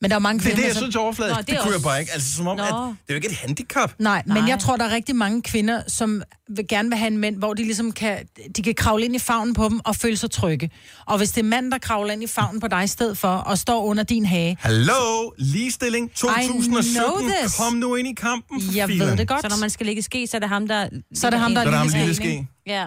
[0.03, 1.35] Men der er mange Det er kvinder, det, jeg som- synes er overfladisk.
[1.37, 2.13] Nå, det, det er det kunne jeg også- bare ikke.
[2.13, 2.63] Altså, som om, Nå.
[2.63, 3.93] at det er jo ikke et handicap.
[3.99, 4.49] Nej, men Nej.
[4.49, 6.23] jeg tror, der er rigtig mange kvinder, som
[6.57, 8.19] vil gerne vil have en mænd, hvor de ligesom kan,
[8.57, 10.71] de kan kravle ind i favnen på dem og føle sig trygge.
[11.07, 13.29] Og hvis det er mand, der kravler ind i favnen på dig i stedet for,
[13.29, 16.95] og står under din hage, Hallo, ligestilling 2017.
[16.95, 17.57] know this.
[17.57, 18.63] Kom nu ind i kampen.
[18.63, 19.09] for jeg filan.
[19.09, 19.41] ved det godt.
[19.43, 20.89] Så når man skal lægge ske, så er det ham, der...
[21.15, 22.47] Så er det ham, der er der ham lille ske.
[22.67, 22.87] Ja.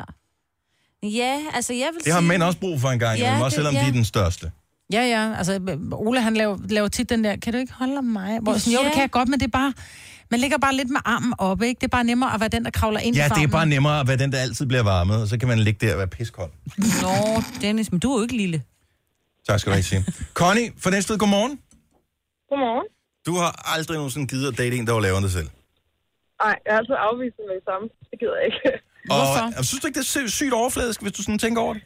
[1.04, 2.28] Ja, altså jeg vil Det har sige...
[2.28, 3.82] mænd også brug for en gang, Ja, ja, også det- selvom ja.
[3.82, 4.52] de er den største.
[4.94, 5.34] Ja, ja.
[5.38, 8.40] Altså, Ole, han laver, laver tit den der, kan du ikke holde om mig?
[8.42, 8.86] Hvor, sådan, jo, Ja.
[8.86, 9.74] det kan jeg godt, men det er bare...
[10.32, 11.80] Man ligger bare lidt med armen oppe, ikke?
[11.80, 13.66] Det er bare nemmere at være den, der kravler ind i Ja, det er bare
[13.66, 15.98] nemmere at være den, der altid bliver varmet, og så kan man ligge der og
[15.98, 16.52] være piskold.
[16.78, 18.64] Nå, Dennis, men du er jo ikke lille.
[19.48, 20.06] Tak skal du have, sige.
[20.42, 21.60] Connie, for næste godmorgen.
[22.50, 22.88] Godmorgen.
[23.28, 25.50] Du har aldrig nogensinde givet at date en, der var lavere end dig selv.
[26.44, 27.86] Nej, jeg har altid afvist det med det samme.
[28.12, 28.62] Det gider jeg ikke.
[29.12, 29.44] Hvorfor?
[29.60, 31.84] Og, synes du ikke, det er sy- sygt overfladisk, hvis du sådan tænker over det?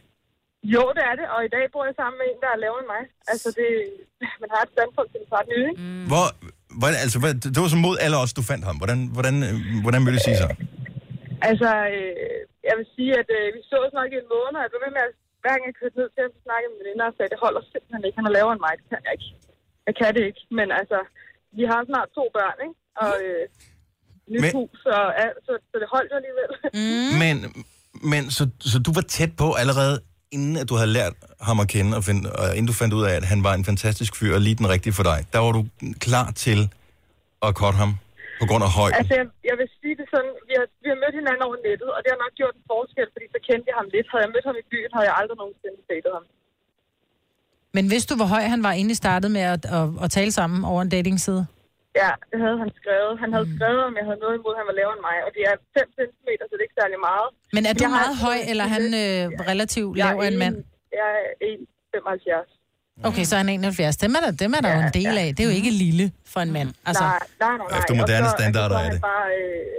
[0.73, 2.81] Jo, det er det, og i dag bor jeg sammen med en, der er lavere
[2.83, 3.03] end mig.
[3.31, 3.69] Altså, det,
[4.41, 5.81] man har et standpunkt til en partner, ikke?
[5.83, 6.03] Mm.
[6.11, 6.25] Hvor,
[6.79, 8.75] hvordan, altså, hvad, det var som mod alle os, du fandt ham.
[8.81, 9.53] Hvordan, hvordan, øh,
[9.83, 10.51] hvordan vil det sige sig?
[11.49, 12.39] Altså, øh,
[12.69, 14.93] jeg vil sige, at øh, vi så nok i en måned, og jeg blev ved
[14.97, 17.31] med at hver gang jeg kørte ned til ham, så snakkede med veninder og sagde,
[17.33, 18.17] det holder simpelthen ikke.
[18.19, 19.29] Han er lavere end mig, det kan jeg ikke.
[19.87, 20.99] Jeg kan det ikke, men altså,
[21.57, 22.75] vi har snart to børn, ikke?
[23.03, 23.43] Og øh,
[24.33, 26.51] nyt Men- hus, og, ja, så, så det holdt jo alligevel.
[26.79, 27.11] Mm.
[27.23, 27.35] Men,
[28.11, 29.95] men så, så du var tæt på allerede,
[30.35, 31.13] inden at du havde lært
[31.47, 33.65] ham at kende, og, find, og inden du fandt ud af, at han var en
[33.71, 35.61] fantastisk fyr, og lige den rigtige for dig, der var du
[36.07, 36.59] klar til
[37.45, 37.91] at korte ham
[38.41, 38.97] på grund af højden.
[39.01, 41.89] Altså, jeg, jeg vil sige det sådan, vi har, vi har mødt hinanden over nettet,
[41.95, 44.07] og det har nok gjort en forskel, fordi så kendte jeg ham lidt.
[44.11, 46.25] Havde jeg mødt ham i byen, havde jeg aldrig nogensinde datet ham.
[47.77, 50.31] Men hvis du hvor høj han var, inden I startede med at, at, at tale
[50.39, 51.41] sammen over en datingside?
[52.01, 53.13] Ja, det havde han skrevet.
[53.23, 55.29] Han havde skrevet, om jeg havde noget imod, at han var lavere end mig, og
[55.35, 57.27] det er 5 cm, så det er ikke særlig meget.
[57.55, 59.21] Men er du Jeg meget høj, eller er han øh,
[59.51, 60.55] relativt lav af en mand?
[60.99, 61.25] Jeg er
[62.43, 63.09] 1,75.
[63.09, 63.97] Okay, så er han 71.
[64.03, 65.27] Dem er der, dem er der jo en del af.
[65.35, 66.69] Det er jo ikke lille for en mand.
[66.89, 67.79] Altså, Nej, nej, nej, nej.
[67.79, 68.99] Efter moderne Og så- standarder er det.
[69.11, 69.77] Bare, øh,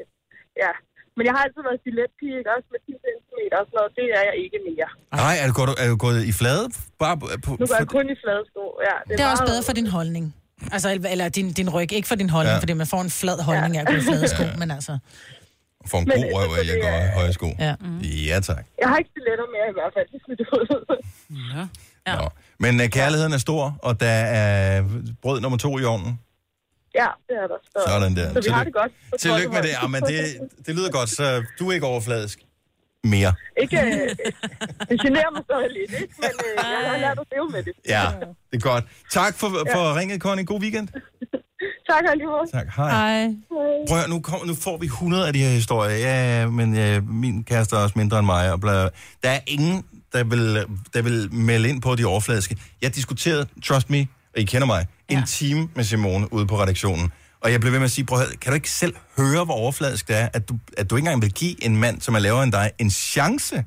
[0.65, 0.73] ja.
[1.17, 2.51] Men jeg har altid været stiletpige, ikke?
[2.57, 3.91] også med 10 cm og sådan noget.
[4.01, 4.89] Det er jeg ikke mere.
[5.23, 6.65] Nej, er du, gået, er du gået i flade?
[7.03, 8.65] Bare på, Nu går jeg kun i flade sko.
[8.89, 10.25] Ja, det, det er også bedre for din holdning.
[10.73, 11.93] Altså, eller din, din ryg.
[11.93, 12.55] Ikke for din holdning, Ja.
[12.55, 12.61] ja.
[12.61, 14.99] fordi man får en flad holdning af at gå i flade sko, men altså...
[15.87, 17.47] for en god røv, at jeg går i høje sko.
[17.59, 17.75] Ja.
[18.27, 18.65] Ja, tak.
[18.81, 20.07] Jeg har ikke stiletter mere i hvert fald.
[20.39, 21.03] Det ud.
[22.07, 22.15] Ja.
[22.17, 22.29] Nå.
[22.59, 24.07] Men uh, kærligheden er stor, og der
[24.43, 24.85] er
[25.23, 26.21] brød nummer to i ovnen.
[26.95, 27.55] ja, det er der.
[27.65, 28.33] Så, Sådan der.
[28.33, 28.93] Så vi har det godt.
[29.21, 29.69] Tillykke med det.
[29.83, 30.19] Ja, men det,
[30.67, 32.39] det lyder godt, så du er ikke overfladisk
[33.05, 33.33] mere.
[33.63, 34.09] Ikke, øh,
[34.89, 36.15] det generer mig stadig lidt, ikke?
[36.19, 37.73] Men øh, jeg har lært at leve med det.
[37.89, 38.05] Ja,
[38.51, 38.85] det er godt.
[39.11, 40.45] Tak for, for ringet, Connie.
[40.45, 40.89] God weekend.
[41.91, 42.51] Tak alligevel.
[42.53, 42.91] Tak, hej.
[42.91, 43.35] Ej.
[43.89, 45.97] Prøv nu, kom, nu får vi 100 af de her historier.
[45.97, 48.53] Ja, men ja, min kæreste er også mindre end mig.
[48.53, 48.83] Og bla.
[49.23, 52.57] Der er ingen, der vil, der vil melde ind på de overfladiske.
[52.83, 55.19] Jeg diskuterede, trust me, og I kender mig, ja.
[55.19, 57.13] en time med Simone ude på redaktionen.
[57.41, 60.09] Og jeg blev ved med at sige, prøv kan du ikke selv høre, hvor overfladisk
[60.09, 62.43] det er, at du, at du ikke engang vil give en mand, som er lavere
[62.45, 63.65] end dig, en chance?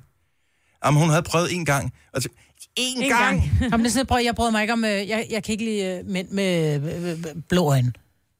[0.85, 1.93] Jamen, hun havde prøvet en gang.
[2.13, 2.29] Og så,
[2.75, 3.41] en, En gang.
[3.41, 3.51] gang.
[3.71, 4.85] Jamen, det er prøv, jeg bryder mig ikke om...
[4.85, 7.93] øh, Jeg, jeg kan ikke lide øh, mænd med øh, blå øjne.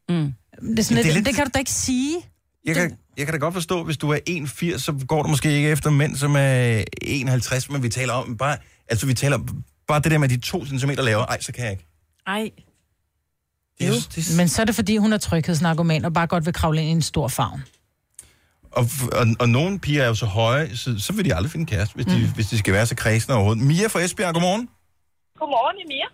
[0.10, 0.34] Mm.
[0.62, 2.16] Det, er sådan, det det, lidt- det kan du da ikke sige.
[2.66, 5.56] Jeg kan, jeg kan da godt forstå, hvis du er 1,80, så går du måske
[5.56, 8.58] ikke efter mænd, som er 1,50, men vi taler om bare,
[8.88, 9.40] altså vi taler
[9.88, 11.26] bare det der med de to centimeter lavere.
[11.26, 11.86] Ej, så kan jeg ikke.
[12.28, 12.50] Ej.
[13.92, 16.82] Det, er, Men så er det, fordi hun er tryghedsnarkoman og bare godt vil kravle
[16.82, 17.60] ind i en stor favn.
[18.80, 18.84] og,
[19.20, 21.94] og, og nogle piger er jo så høje, så, så vil de aldrig finde kæreste,
[21.96, 22.34] hvis de, mm.
[22.36, 23.64] hvis de skal være så kredsende overhovedet.
[23.72, 24.64] Mia fra Esbjerg, godmorgen.
[25.40, 26.08] Godmorgen, Emir.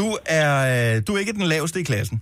[0.00, 0.06] Du
[0.40, 2.16] er, øh, du er ikke den laveste i klassen.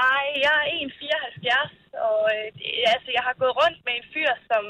[0.00, 1.72] Nej, jeg er 1,74,
[2.08, 2.46] og øh,
[2.94, 4.62] altså, jeg har gået rundt med en fyr, som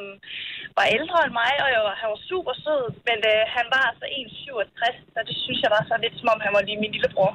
[0.78, 3.82] var ældre end mig, og jeg, var- han var super sød, men øh, han var
[3.90, 6.94] altså 1,67, så det synes jeg var så lidt, som om han var lige min
[6.97, 7.32] lillebror.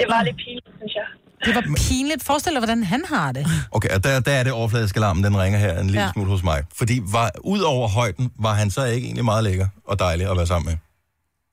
[0.00, 1.08] Det var lidt pinligt, synes jeg.
[1.46, 2.22] Det var pinligt.
[2.28, 3.44] Forestil dig, hvordan han har det.
[3.76, 6.06] Okay, og der, der er det overfladiske alarmen, den ringer her en lille ja.
[6.10, 6.14] Ja.
[6.14, 6.58] smule hos mig.
[6.80, 10.36] Fordi var, ud over højden, var han så ikke egentlig meget lækker og dejlig at
[10.40, 10.76] være sammen med?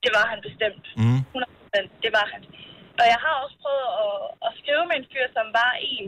[0.06, 0.86] Det var han bestemt.
[1.02, 1.20] Mm.
[1.36, 2.42] 100%, det var han.
[3.02, 4.16] Og jeg har også prøvet at,
[4.48, 6.06] at skrive med en fyr, som var en,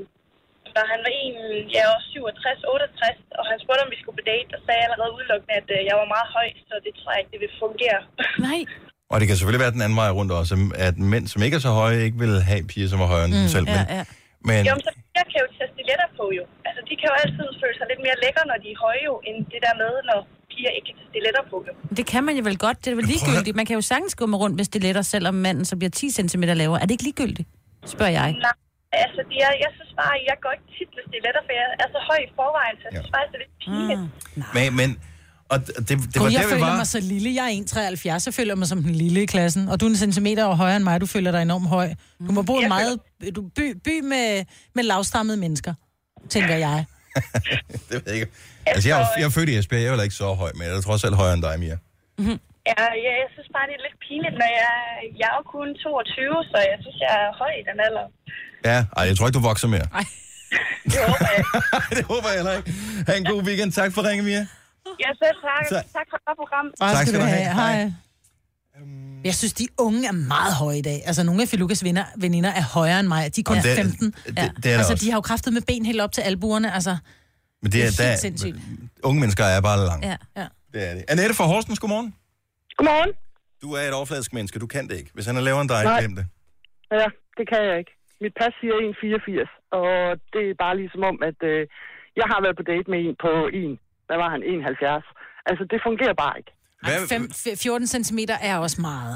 [0.76, 1.38] da han var en,
[1.76, 5.12] ja, også 67, 68, og han spurgte, om vi skulle på date, og sagde allerede
[5.18, 8.00] udelukkende, at øh, jeg var meget høj, så det tror jeg ikke, det vil fungere.
[8.48, 8.62] Nej.
[9.12, 10.54] Og det kan selvfølgelig være den anden vej rundt også,
[10.88, 13.34] at mænd, som ikke er så høje, ikke vil have piger, som er højere end
[13.36, 13.66] mm, dem selv.
[13.70, 14.04] Ja, Men, ja.
[14.50, 16.44] men Jo, men så jeg kan jo tage stiletter på jo.
[16.68, 19.14] Altså, de kan jo altid føle sig lidt mere lækre, når de er høje jo,
[19.28, 20.20] end det der med, når
[20.52, 21.72] piger ikke kan tage stiletter på jo.
[22.00, 22.78] Det kan man jo vel godt.
[22.84, 23.56] Det er vel ligegyldigt.
[23.62, 26.06] Man kan jo sagtens gå med rundt, hvis det letter, selvom manden så bliver 10
[26.18, 26.78] cm lavere.
[26.82, 27.48] Er det ikke ligegyldigt?
[27.96, 28.28] Spørger jeg.
[28.48, 28.56] Nej,
[29.06, 31.88] altså, de er, jeg synes bare, jeg går ikke tit med stiletter, for jeg er
[31.96, 33.16] så høj i forvejen, så jeg synes Ja.
[33.18, 34.00] faktisk, det er lidt pinligt.
[34.02, 34.44] Mm.
[34.56, 34.90] Men, men
[35.50, 36.76] Og det, det, var der, jeg vi føler var.
[36.76, 37.30] mig så lille.
[37.36, 37.64] Jeg er
[38.20, 38.26] 1,73.
[38.26, 39.70] Jeg føler mig som den lille i klassen.
[39.70, 41.02] Og du er en centimeter højere end mig.
[41.02, 41.88] Du føler dig enormt høj.
[42.28, 43.00] Du må bo i en meget
[43.36, 45.74] du, by, by med, med lavstammede mennesker,
[46.30, 46.86] tænker jeg.
[47.90, 48.28] Det ved jeg ikke.
[48.66, 50.64] Altså, jeg, er, jeg er født i Esbjerg, jeg er heller ikke så høj, men
[50.68, 51.78] jeg er trods alt højere end dig, Mia.
[52.72, 54.74] Ja, ja, jeg synes bare, det er lidt pinligt, når jeg,
[55.22, 58.06] jeg er jo kun 22, så jeg synes, jeg er høj i den alder.
[58.70, 59.88] Ja, ej, jeg tror ikke, du vokser mere.
[60.94, 61.44] Det håber jeg.
[61.98, 62.74] det håber jeg heller ikke.
[63.08, 63.72] Ha' en god weekend.
[63.72, 64.48] Tak for ringen, Mia.
[65.04, 65.64] Ja, selv tak.
[65.76, 65.86] Tak.
[65.98, 66.66] Tak for et program.
[66.80, 67.54] Tak skal du have.
[67.62, 67.92] Hej.
[69.30, 71.00] Jeg synes, de unge er meget høje i dag.
[71.10, 73.36] Altså, nogle af Filukas venner, veninder er højere end mig.
[73.36, 74.12] De er kun det- 15.
[74.12, 75.06] det- det er altså, også.
[75.06, 76.74] de har jo kraftet med ben helt op til albuerne.
[76.78, 76.94] Altså,
[77.62, 78.58] Men det er, Det er helt der, sindssygt.
[79.04, 80.08] unge mennesker er bare lange.
[80.12, 80.18] Ja.
[80.42, 80.48] ja.
[80.74, 81.04] Det er det.
[81.12, 82.16] Annette fra Horsens, godmorgen.
[82.78, 83.12] Godmorgen.
[83.64, 85.12] Du er et overfladisk menneske, du kan det ikke.
[85.14, 86.00] Hvis han er lavere end dig, Nej.
[86.02, 86.26] glem det.
[86.92, 87.06] Ja,
[87.38, 87.92] det kan jeg ikke.
[88.24, 89.88] Mit pas siger 1,84, og
[90.34, 91.62] det er bare ligesom om, at øh,
[92.20, 93.32] jeg har været på date med en på
[93.62, 93.72] en.
[94.08, 94.42] Hvad var han?
[94.44, 95.50] 1,70.
[95.50, 96.52] Altså, det fungerer bare ikke.
[96.86, 98.20] Hvad, Fem, f- 14 cm
[98.52, 99.16] er også meget.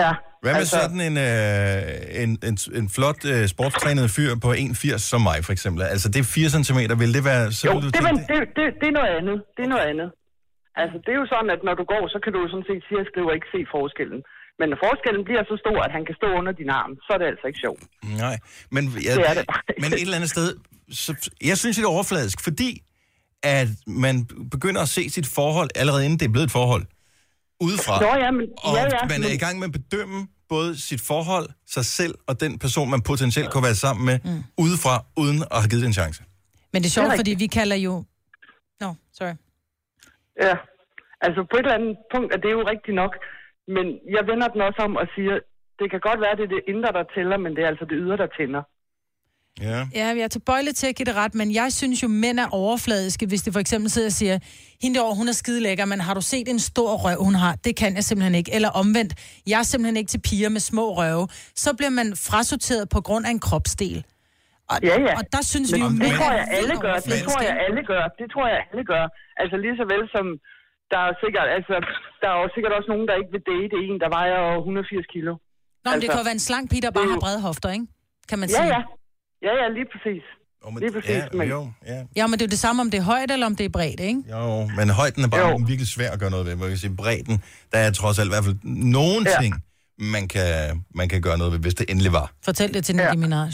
[0.00, 0.10] Ja.
[0.42, 4.98] hvad med altså, sådan en, øh, en, en, en flot øh, sportstrænet fyr på 1,80
[5.12, 5.80] som mig, for eksempel?
[5.94, 6.78] Altså, det er 4 cm.
[7.02, 7.42] Vil det være...
[7.58, 9.36] Så Jo, det, tænke, vil, det, det, det er noget andet.
[9.56, 10.08] Det er noget andet.
[10.82, 12.82] Altså, det er jo sådan, at når du går, så kan du jo sådan set
[12.88, 14.20] sige, at skriver ikke se forskellen.
[14.58, 17.18] Men når forskellen bliver så stor, at han kan stå under din arm, så er
[17.20, 17.82] det altså ikke sjovt.
[18.24, 18.36] Nej,
[18.74, 19.44] men, jeg, Det er det
[19.82, 20.48] men et eller andet sted...
[21.04, 21.10] Så,
[21.50, 22.70] jeg synes, det er overfladisk, fordi
[23.42, 26.84] at man begynder at se sit forhold, allerede inden det er blevet et forhold,
[27.60, 28.00] udefra.
[28.00, 30.80] Nå ja, men, Og ja, ja, man er men, i gang med at bedømme både
[30.88, 34.42] sit forhold, sig selv og den person, man potentielt kunne være sammen med, mm.
[34.64, 36.20] udefra, uden at have givet det en chance.
[36.72, 37.92] Men det er sjovt, Det er fordi vi kalder jo...
[38.80, 39.36] Nå, no, sorry.
[40.46, 40.54] ja.
[41.26, 43.12] Altså, på et eller andet punkt er det jo rigtigt nok.
[43.76, 43.86] Men
[44.16, 45.34] jeg vender den også om og siger,
[45.78, 47.96] det kan godt være, det er det indre, der tæller, men det er altså det
[48.04, 48.62] ydre, der tænder.
[49.60, 49.78] Ja.
[49.94, 52.48] Ja, jeg er tilbøjelig til at give det ret, men jeg synes jo, mænd er
[52.52, 54.38] overfladiske, hvis de for eksempel sidder og siger,
[54.82, 57.52] hende derovre, hun er skide lækker, men har du set en stor røv, hun har?
[57.66, 58.50] Det kan jeg simpelthen ikke.
[58.56, 59.12] Eller omvendt,
[59.46, 61.28] jeg er simpelthen ikke til piger med små røve.
[61.64, 64.04] Så bliver man frasorteret på grund af en kropsdel.
[64.70, 65.12] Og, Ja, ja.
[65.18, 66.94] og der synes vi Men jo, det tror jeg alle gør.
[67.10, 68.04] Det tror jeg alle gør.
[68.20, 69.04] Det tror jeg alle gør.
[69.42, 70.26] Altså lige så vel som
[70.92, 71.74] der er sikkert, altså,
[72.20, 75.32] der er jo sikkert også nogen, der ikke vil date en, der vejer 180 kilo.
[75.32, 77.40] Nå, men det altså, kan jo være en slank pige, der bare det har brede
[77.48, 77.86] hofter, ikke?
[78.30, 78.68] Kan man Ja, sige.
[78.76, 78.80] ja.
[79.42, 80.22] Ja, ja, lige præcis.
[80.62, 82.02] Oh, men, Lige præcis, ja, men- jo, ja.
[82.16, 83.68] Ja, men det er jo det samme, om det er højt eller om det er
[83.68, 84.22] bredt, ikke?
[84.30, 85.56] Jo, men højden er bare Jo.
[85.66, 86.56] virkelig svær at gøre noget ved.
[86.56, 89.42] Man kan sige, bredden, der er trods alt i hvert fald nogen Ja.
[89.42, 89.54] ting,
[89.98, 92.32] man kan, man kan gøre noget ved, hvis det endelig var.
[92.44, 93.48] Fortæl det til Nicki Minaj.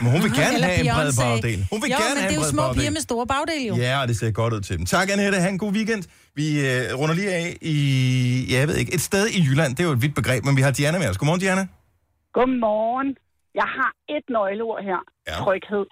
[0.00, 1.66] Men hun vil gerne have en bred bagdel.
[1.72, 2.78] Hun vil jo, gerne men have det er en jo bred små bagdel.
[2.80, 3.74] piger med store bagdel, jo.
[3.76, 4.86] Ja, og det ser godt ud til dem.
[4.86, 5.38] Tak, Annette.
[5.40, 6.02] Ha' en god weekend.
[6.34, 7.74] Vi øh, runder lige af i,
[8.50, 9.70] ja, jeg ved ikke, et sted i Jylland.
[9.76, 11.18] Det er jo et vidt begreb, men vi har Diana med os.
[11.18, 11.66] Godmorgen, Diana.
[12.34, 13.08] Godmorgen.
[13.54, 15.00] Jeg har et nøgleord her.
[15.28, 15.36] Ja.
[15.44, 15.86] Tryghed.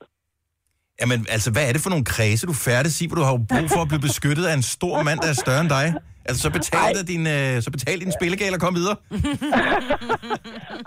[1.00, 3.42] Jamen, altså, hvad er det for nogle kredse, du færdes i, hvor du har jo
[3.52, 5.86] brug for at blive beskyttet af en stor mand, der er større end dig?
[6.28, 8.96] Altså, så betal, din, øh, så betal din spillegal og kom videre.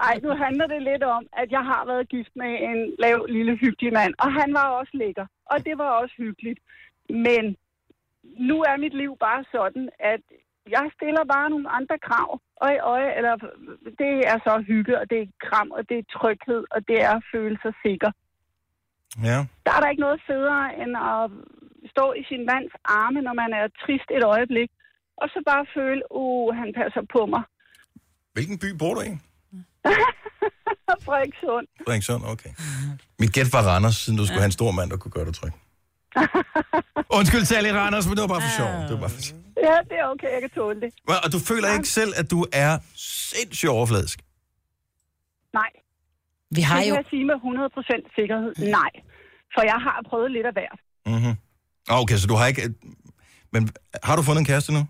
[0.08, 3.54] Ej, nu handler det lidt om, at jeg har været gift med en lav, lille,
[3.64, 6.60] hyggelig mand, og han var også lækker, og det var også hyggeligt.
[7.28, 7.44] Men
[8.50, 10.24] nu er mit liv bare sådan, at
[10.70, 12.30] jeg stiller bare nogle andre krav.
[12.68, 13.36] Øj, øj, eller
[14.02, 17.14] det er så hygge, og det er kram, og det er tryghed, og det er
[17.20, 18.12] at føle sig sikker.
[19.30, 19.38] Ja.
[19.66, 21.24] Der er der ikke noget federe, end at
[21.94, 24.70] stå i sin mands arme, når man er trist et øjeblik,
[25.22, 27.44] og så bare føle, uh, han passer på mig.
[28.36, 29.12] Hvilken by bor du i?
[31.06, 31.68] Frederikssund.
[31.86, 32.52] Frederikssund, okay.
[33.20, 35.34] Mit gæt var Randers, siden du skulle have en stor mand, der kunne gøre dig
[35.34, 35.52] tryg.
[37.18, 38.72] Undskyld, i Randers, men det var bare for sjov.
[38.88, 39.40] Det var bare for sjov.
[39.68, 40.90] Ja, det er okay, jeg kan tåle det.
[41.26, 42.72] Og du føler ikke selv, at du er
[43.32, 44.18] sindssygt overfladisk?
[45.54, 45.72] Nej,
[46.58, 46.94] Vi har det jo...
[46.96, 48.52] kan jeg sige med 100% sikkerhed.
[48.80, 48.92] Nej,
[49.54, 50.80] for jeg har prøvet lidt af hvert.
[51.06, 51.36] Mm-hmm.
[52.02, 52.62] Okay, så du har ikke...
[53.54, 53.70] Men
[54.04, 54.82] har du fundet en kæreste nu?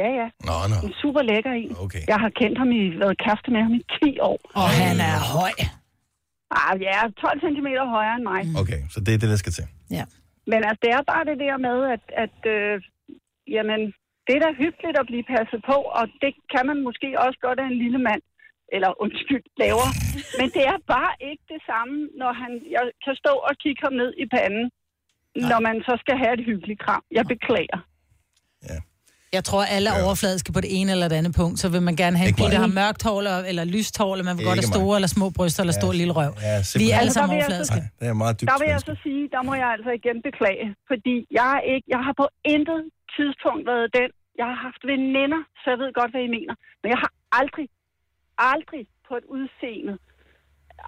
[0.00, 0.26] Ja, ja.
[0.48, 0.76] Nå, nå.
[0.88, 1.76] En super lækker en.
[1.84, 2.02] Okay.
[2.08, 4.38] Jeg har kendt ham i, været kæreste med ham i 10 år.
[4.54, 5.54] Og han er høj.
[6.50, 8.42] Ah, ja, 12 cm højere end mig.
[8.62, 9.64] Okay, så det er det, der skal til.
[9.90, 10.04] Ja.
[10.46, 12.82] Men altså, det er bare det der med, at, at øh,
[13.54, 13.80] jamen,
[14.26, 17.58] det er da hyggeligt at blive passet på, og det kan man måske også godt
[17.60, 18.22] af en lille mand,
[18.74, 19.88] eller undskyld, laver.
[20.38, 23.92] Men det er bare ikke det samme, når han, jeg kan stå og kigge ham
[23.92, 25.48] ned i panden, Nej.
[25.50, 27.02] når man så skal have et hyggeligt kram.
[27.10, 27.80] Jeg beklager.
[29.38, 30.04] Jeg tror, alle er Ja.
[30.06, 31.56] overfladiske på det ene eller det andet punkt.
[31.62, 32.66] Så vil man gerne have en pige, der mig.
[32.66, 34.78] har mørkt hår eller, eller lyst hår, eller man vil Ikke godt have mig.
[34.80, 36.32] store eller små bryster eller stor lille røv.
[36.48, 37.80] Ja, Vi er alle sammen Altså, der vil jeg overfladiske.
[37.84, 40.16] Nej, det er meget dybt Der vil jeg så sige, der må jeg altså igen
[40.28, 42.80] beklage, fordi jeg, er ikke, jeg har på intet
[43.16, 44.08] tidspunkt været den.
[44.40, 46.54] Jeg har haft veninder, så jeg ved godt, hvad I mener.
[46.82, 47.10] Men jeg har
[47.40, 47.66] aldrig,
[48.54, 49.94] aldrig på et udseende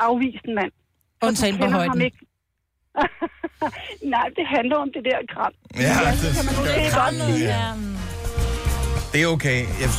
[0.09, 0.73] afvist en mand.
[1.27, 2.03] Undtagen på ham højden.
[2.09, 2.21] ikke.
[4.15, 5.53] Nej, det handler om det der kram.
[5.87, 7.45] Ja, det det- kan man måske godt lide.
[7.55, 7.67] Ja,
[9.17, 9.59] Det er okay.
[9.81, 9.91] Jeg,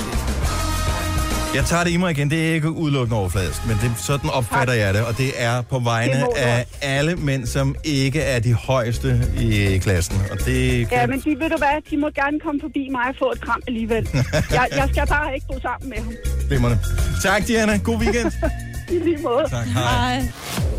[1.55, 2.29] jeg tager det i mig igen.
[2.29, 5.05] Det er ikke udelukkende overfladisk, men det, sådan opfatter jeg det.
[5.05, 9.77] Og det er på vegne du af alle mænd, som ikke er de højeste i
[9.77, 10.21] klassen.
[10.31, 10.97] Og det kan...
[10.97, 13.41] Ja, men de, ved du hvad, de må gerne komme forbi mig og få et
[13.41, 14.09] kram alligevel.
[14.51, 16.13] jeg, jeg skal bare ikke bo sammen med ham.
[16.47, 16.79] Glimrende.
[17.23, 17.77] Tak, Diana.
[17.77, 18.31] God weekend.
[18.89, 19.45] I lige måde.
[19.49, 20.23] Tak, hej.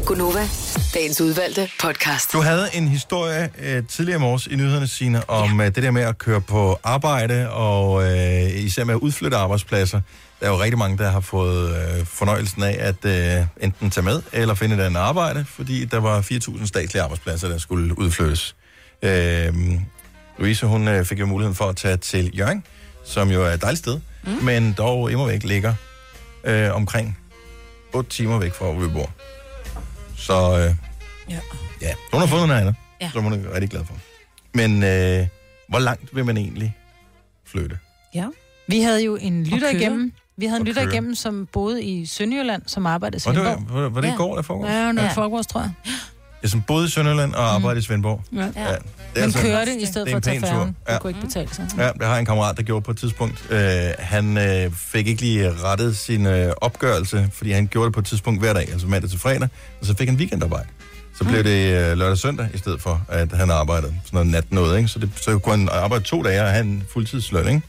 [0.06, 0.48] Gunova,
[0.94, 2.32] dagens udvalgte podcast.
[2.32, 5.68] Du havde en historie øh, tidligere i morges i nyhederne, Signe, om ja.
[5.68, 10.00] det der med at køre på arbejde, og øh, især med at udflytte arbejdspladser.
[10.40, 14.04] Der er jo rigtig mange, der har fået øh, fornøjelsen af at øh, enten tage
[14.04, 18.56] med eller finde et andet arbejde, fordi der var 4.000 statslige arbejdspladser, der skulle udflyttes.
[19.02, 19.54] Øh,
[20.38, 22.64] Louise, hun øh, fik jo muligheden for at tage til Jørgen,
[23.04, 24.30] som jo er et dejligt sted, mm.
[24.42, 25.74] men dog imod væk ligger
[26.44, 27.18] øh, omkring
[27.94, 29.10] 8 timer væk fra, hvor vi bor.
[30.16, 30.74] Så øh,
[31.30, 31.40] Ja.
[31.82, 33.10] ja, hun har fundet noget andet, ja.
[33.12, 33.94] Som hun er rigtig glad for.
[34.54, 35.26] Men øh,
[35.68, 36.76] hvor langt vil man egentlig
[37.46, 37.78] flytte?
[38.14, 38.26] Ja.
[38.68, 40.92] Vi havde jo en lytter igennem, vi havde en lytter køre.
[40.92, 43.82] igennem, som boede i Sønderjylland, som arbejdede i Var det, Svendborg.
[43.82, 44.16] var, var det i Ja.
[44.16, 44.66] går, der foregår?
[44.68, 45.12] Ja, noget Ja.
[45.14, 45.72] Folkevårs, tror jeg.
[46.42, 48.22] Jeg som boede i Sønderland og arbejdede i Svendborg.
[48.32, 48.38] Ja.
[48.38, 48.44] Ja.
[48.46, 48.76] det er
[49.14, 50.76] Men altså- kørte i det stedet for at tage færgen.
[50.88, 50.92] Ja.
[50.92, 51.68] Det kunne ikke betale sig.
[51.78, 53.44] Ja, det har jeg en kammerat, der gjorde på et tidspunkt.
[53.50, 53.60] Øh,
[53.98, 58.06] han øh, fik ikke lige rettet sin øh, opgørelse, fordi han gjorde det på et
[58.06, 59.48] tidspunkt hver dag, altså mandag til fredag,
[59.80, 60.68] og så fik han weekendarbejde.
[61.18, 64.26] Så blev det øh, lørdag og søndag, i stedet for, at han arbejdede sådan noget
[64.28, 64.88] nat noget, ikke?
[64.88, 67.62] Så, det, så kunne han arbejde to dage og have en fuldtidsløn, ikke?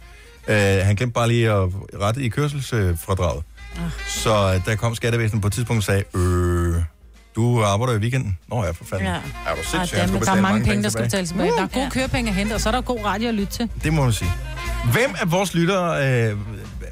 [0.79, 1.69] Øh, han glemte bare lige at
[2.01, 3.43] rette i kørselsfradraget.
[4.07, 6.75] Så øh, der kom skattevæsenet på et tidspunkt og sagde, øh,
[7.39, 8.37] du arbejder i weekenden.
[8.47, 9.05] Nå ja, for fanden.
[9.07, 9.11] Ja.
[9.13, 9.17] Ja.
[9.17, 9.97] Er du Ah, sindssyg?
[9.97, 9.99] dammit.
[9.99, 11.51] Han skulle Der er mange penge, der skal betales tilbage.
[11.51, 11.89] Der er gode Ja.
[11.89, 13.69] kørepenge at hente, og så er der god radio at lytte til.
[13.83, 14.31] Det må man sige.
[14.91, 16.37] Hvem af vores lyttere, øh,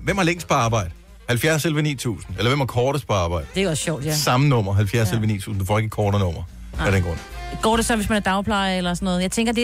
[0.01, 0.89] hvem har længst på arbejde?
[1.27, 2.35] 70 11 9000.
[2.37, 3.45] Eller hvem har kortest på arbejde?
[3.55, 4.15] Det er også sjovt, ja.
[4.15, 5.59] Samme nummer, 70 11 9000.
[5.59, 6.41] Du får ikke et kortere nummer
[6.79, 7.17] af den grund.
[7.61, 9.21] Går det så, hvis man er dagplejer eller sådan noget?
[9.21, 9.63] Jeg tænker, det,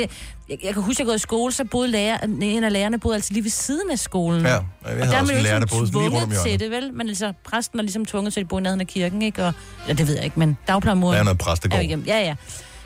[0.50, 3.00] jeg, jeg kan huske, at jeg gået i skole, så boede lærer, en af lærerne
[3.00, 4.42] boede altid lige ved siden af skolen.
[4.46, 6.38] Ja, jeg og der er også man jo lærer, der boede lige rundt om tvunget
[6.38, 6.60] til hjørnet.
[6.60, 6.94] det, vel?
[6.94, 9.46] Men altså, præsten er ligesom tvunget til at bo i nærheden af kirken, ikke?
[9.46, 9.54] Og,
[9.88, 11.82] ja, det ved jeg ikke, men dagplejermoren Der er noget præstegård.
[11.84, 12.06] hjemme.
[12.08, 12.36] Ja, ja.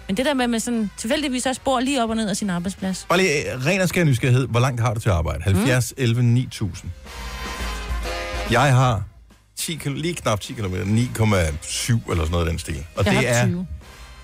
[0.08, 2.38] Men det der med, at man sådan tilfældigvis også bor lige op og ned af
[2.38, 3.06] sin arbejdsplads.
[3.10, 4.48] Bare lige øh, ren og skær nysgerrighed.
[4.48, 5.44] Hvor langt har du til arbejde?
[5.44, 6.92] 70 11 9000.
[8.52, 9.04] Jeg har
[9.60, 12.86] 10, kilo- lige knap 10 km, 9,7 eller sådan noget af den stil.
[12.96, 13.68] Og Jeg det er 20.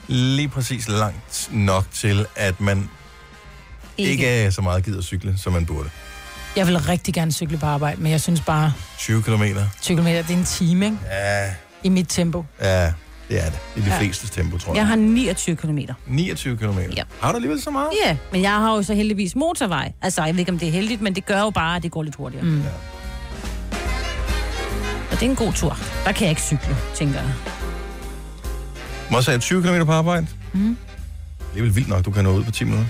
[0.07, 2.89] lige præcis langt nok til, at man
[3.97, 5.89] ikke, ikke er så meget gider at cykle, som man burde.
[6.55, 9.43] Jeg vil rigtig gerne cykle på arbejde, men jeg synes bare, 20 km.
[9.81, 10.97] 20 km, det er en time, ikke?
[11.11, 12.45] Ja, I mit tempo.
[12.61, 12.93] ja,
[13.29, 13.59] det er det.
[13.75, 13.99] Det er de Ja.
[13.99, 14.77] fleste tempo, tror jeg.
[14.77, 15.77] Jeg har 29 km.
[16.07, 16.79] 29 km.
[16.97, 17.03] Ja.
[17.21, 17.89] Har du alligevel så meget?
[18.05, 19.91] Ja, men jeg har jo så heldigvis motorvej.
[20.01, 21.91] Altså, jeg ved ikke, om det er heldigt, men det gør jo bare, at det
[21.91, 22.45] går lidt hurtigere.
[22.45, 22.63] Mm.
[25.11, 25.77] Og det er en god tur.
[26.05, 27.31] Der kan jeg ikke cykle, tænker jeg.
[29.13, 30.25] Må jeg sige 20 km på arbejde?
[30.53, 30.77] Mm.
[31.51, 32.87] Det er vel vildt nok, du kan nå ud på 10 minutter.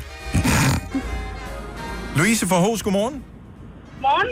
[2.18, 3.18] Louise fra Hos, godmorgen.
[4.06, 4.30] Morgen.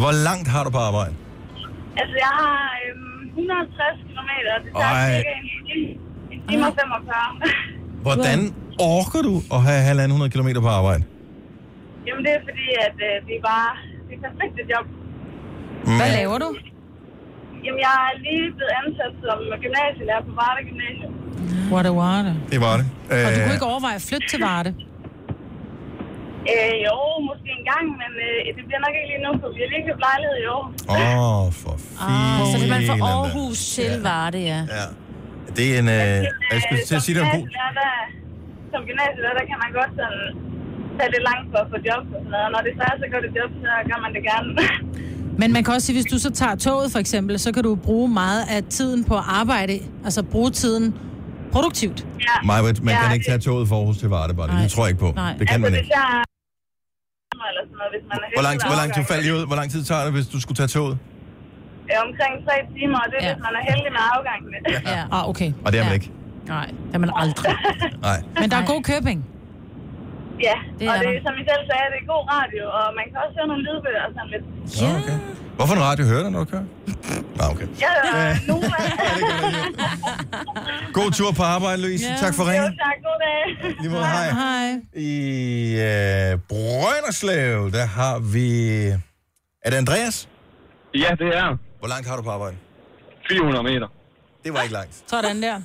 [0.00, 1.14] Hvor langt har du på arbejde?
[2.00, 4.30] Altså, jeg har øhm, 150 km.
[4.64, 5.16] Det tager Ej.
[5.16, 6.66] cirka en time.
[6.66, 7.16] Og 45.
[8.06, 8.38] Hvordan
[8.96, 9.82] orker du at have
[10.26, 11.02] 1.500 km på arbejde?
[12.06, 13.70] Jamen, det er fordi, at øh, det er bare
[14.08, 14.86] det er perfekte job.
[15.98, 16.50] Hvad laver du?
[17.64, 21.12] Jamen, jeg er lige blevet ansat som gymnasielærer på Varde Gymnasium.
[21.74, 22.34] What a water.
[22.52, 22.86] Det var det.
[23.10, 24.72] Og du Øh, kunne ikke overveje at flytte til Varde?
[26.54, 26.96] Øh, jo,
[27.30, 29.84] måske en gang, men øh, det bliver nok ikke lige nu, for vi har lige
[29.88, 30.64] købt lejlighed i år.
[30.94, 31.74] Åh, oh, for
[32.06, 32.96] Ah, så det er man fra.
[33.10, 34.04] Aarhus til Ja.
[34.08, 34.60] Varde, ja.
[34.78, 34.84] Ja.
[35.56, 35.88] Det er en...
[35.98, 36.18] Øh,
[36.52, 37.46] jeg skulle til at sige, det er en god...
[37.80, 37.92] der,
[38.72, 40.20] som gymnasielærer, der kan man godt sådan
[40.96, 42.44] tage lidt langt for at få job og sådan noget.
[42.48, 44.48] Og når det er så godt et job, så gør man det gerne.
[45.38, 47.74] Men man kan også sige, hvis du så tager toget for eksempel, så kan du
[47.74, 50.94] bruge meget af tiden på at arbejde, altså bruge tiden
[51.52, 52.06] produktivt.
[52.20, 52.26] ja.
[52.46, 54.62] Maja, man Ja, kan ikke tage toget fra Aarhus til Varde, bare.
[54.62, 55.12] Det tror jeg ikke på.
[55.16, 55.36] Nej.
[55.38, 55.84] Det kan man altså, ikke.
[55.84, 56.22] hvis jeg
[57.50, 59.46] eller sådan noget, hvis man er Hvor lang, hvor lang tid faldt I ud?
[59.50, 60.98] Hvor lang tid tager det, hvis du skulle tage toget?
[61.90, 63.34] Ja, omkring tre timer, og det er, Ja.
[63.34, 64.56] hvis man er heldig med afgangene.
[64.96, 65.02] ja.
[65.16, 65.50] Ah, okay.
[65.64, 65.94] Og det er man Ja.
[66.00, 66.10] ikke.
[66.48, 67.52] Nej, det er man aldrig.
[68.08, 68.18] Nej.
[68.40, 69.18] Men der er god købing.
[70.48, 73.16] Ja, Det og det, som I selv sagde, det er god radio, og man kan
[73.24, 74.44] også høre nogle lydbøger og sådan lidt.
[74.80, 74.88] Ja.
[75.00, 75.18] Okay.
[75.56, 76.66] Hvorfor en radio hører du, når du kører?
[77.38, 77.66] Nå, okay.
[77.84, 78.76] Jeg hører Nova.
[80.98, 82.04] God tur på arbejde, Louise.
[82.10, 82.16] Ja.
[82.24, 82.78] Tak for Jo, ringen.
[82.86, 82.96] tak.
[83.08, 83.74] God dag.
[83.80, 84.28] Lige måde, hej.
[84.42, 84.68] Hej.
[84.96, 85.12] I
[85.90, 88.46] øh, Brønderslev, der har vi...
[89.64, 90.28] Er det Andreas?
[90.94, 92.56] Ja, det er Hvor langt har du på arbejde?
[93.28, 93.88] 400 meter.
[94.44, 95.02] Det var ikke langt.
[95.06, 95.56] Sådan der.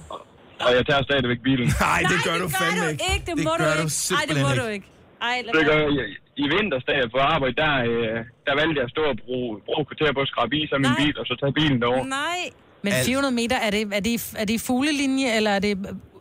[0.66, 1.68] Og jeg tager stadigvæk bilen.
[1.90, 3.06] Nej, det gør du fandme du ikke.
[3.14, 3.26] ikke.
[3.30, 3.96] Det, Det må gør du ikke.
[4.20, 4.62] Ej, det må ikke.
[4.64, 4.88] du ikke.
[5.30, 6.08] Ej, lad Det gør jeg.
[6.44, 10.10] I vintersdag på arbejde, der, øh, der valgte jeg at stå og bruge, bruge kvarter
[10.18, 11.00] på at skrabe is af min Nej.
[11.02, 12.04] bil, og så tage bilen derover.
[12.24, 12.40] Nej.
[12.84, 13.06] Men Alt.
[13.06, 15.74] 400 meter, er det, er det, er det fuglelinje, eller er det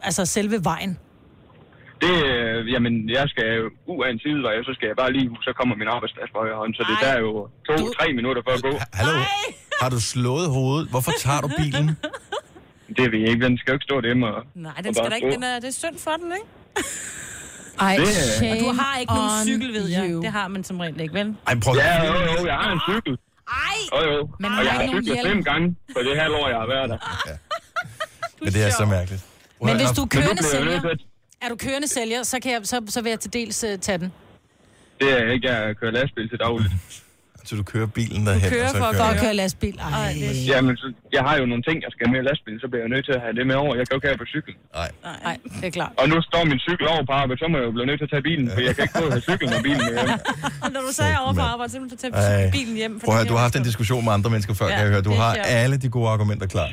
[0.08, 0.92] altså selve vejen?
[2.04, 5.12] Det, øh, jamen, jeg skal jo ud af en sidevej, og så skal jeg bare
[5.16, 7.32] lige, så kommer min arbejdsplads på højre hånd, så det der er jo
[7.68, 8.72] to-tre minutter for at gå.
[9.00, 9.12] Hallo?
[9.82, 10.86] Har du slået hovedet?
[10.94, 11.86] Hvorfor tager du bilen?
[12.88, 14.42] Det ved jeg ikke, den skal jo ikke stå derhjemme og...
[14.54, 16.46] Nej, den skal da ikke, den er, det er synd for den, ikke?
[17.80, 20.06] Ej, Det- shame Og du har ikke nogen cykel, ved jeg.
[20.10, 20.22] you.
[20.22, 21.36] Det har man som regel ikke, vel?
[21.46, 23.18] Ej, prøv Ja, jo, jo, jeg har en cykel.
[23.48, 23.78] Ej!
[24.04, 24.28] Jo, jo.
[24.40, 26.98] Men og jeg har cyklet fem gange på det halvår, jeg har været der.
[28.44, 29.22] Men det er så mærkeligt.
[29.58, 30.98] Prøv Men at- hvis du er kørende jeg sælger, at...
[31.42, 33.98] er du kørende sælger, så, kan jeg, så, så vil jeg til dels uh, tage
[33.98, 34.12] den.
[35.00, 36.72] Det er ikke, jeg kører lastbil til dagligt.
[37.48, 39.22] Så du kører bilen derhen, kører og så for at kører For at du.
[39.24, 39.76] køre lastbil.
[39.78, 39.90] Ej.
[40.02, 40.86] Ej, det Jamen, så,
[41.16, 43.22] jeg har jo nogle ting, jeg skal med lastbil, så bliver jeg nødt til at
[43.24, 43.72] have det med over.
[43.78, 44.54] Jeg kan jo ikke have på cykel.
[44.78, 44.90] Nej.
[45.26, 45.92] Nej, det er klart.
[46.02, 48.06] Og nu står min cykel over på arbejde, så må jeg jo blive nødt til
[48.08, 50.10] at tage bilen, for jeg kan ikke både have cyklen og bilen med hjem.
[50.64, 52.50] Og når du sagde over på arbejde, så vil du tage Ej.
[52.58, 52.92] bilen hjem.
[53.00, 54.92] for Prøv at du har haft en diskussion med andre mennesker før, Ja, kan jeg
[54.94, 55.02] høre.
[55.10, 55.46] Du har sjovt.
[55.62, 56.68] alle de gode argumenter klar.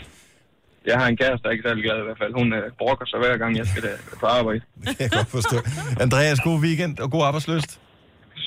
[0.91, 2.31] Jeg har en kæreste, der er ikke særlig glad i hvert fald.
[2.41, 4.61] Hun øh, brokker sig hver gang, jeg skal der på arbejde.
[4.85, 5.57] Det kan jeg godt forstå.
[6.05, 7.71] Andreas, god weekend og god arbejdsløst.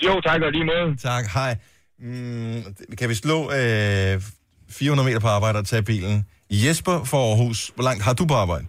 [0.07, 0.87] Jo, tak og lige måde.
[1.11, 1.53] Tak, hej.
[1.99, 2.63] Mm,
[2.99, 4.23] kan vi slå øh,
[4.71, 6.27] 400 meter på arbejde og tage bilen?
[6.51, 8.67] Jesper fra Aarhus, hvor langt har du på arbejde?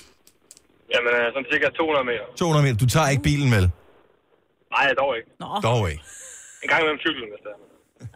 [0.93, 2.25] Jamen, øh, sådan cirka 200 meter.
[2.38, 2.78] 200 meter.
[2.84, 3.65] Du tager ikke bilen, vel?
[4.75, 5.30] Nej, dog ikke.
[5.39, 6.03] Nå, Dog ikke.
[6.63, 7.59] En gang imellem cyklen, hvis det er.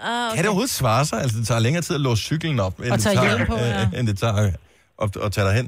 [0.08, 0.36] ah, okay.
[0.36, 1.18] Kan det overhovedet svare sig?
[1.24, 3.56] Altså, det tager længere tid at låse cyklen op, end, Og det, tage tager, på,
[3.66, 3.82] ja.
[3.94, 4.36] øh, end det tager
[5.04, 5.68] at, at tage dig hen.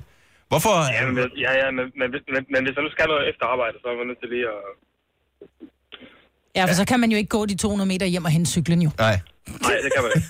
[0.52, 0.74] Hvorfor?
[0.98, 1.16] Ja, men,
[1.46, 3.96] ja, ja, men, men, men, men hvis jeg nu skal noget efter arbejde, så er
[4.00, 4.60] man nødt til lige at...
[6.58, 8.82] Ja, for så kan man jo ikke gå de 200 meter hjem og hente cyklen
[8.82, 8.90] jo.
[8.98, 10.28] Nej, Nej, det kan man ikke.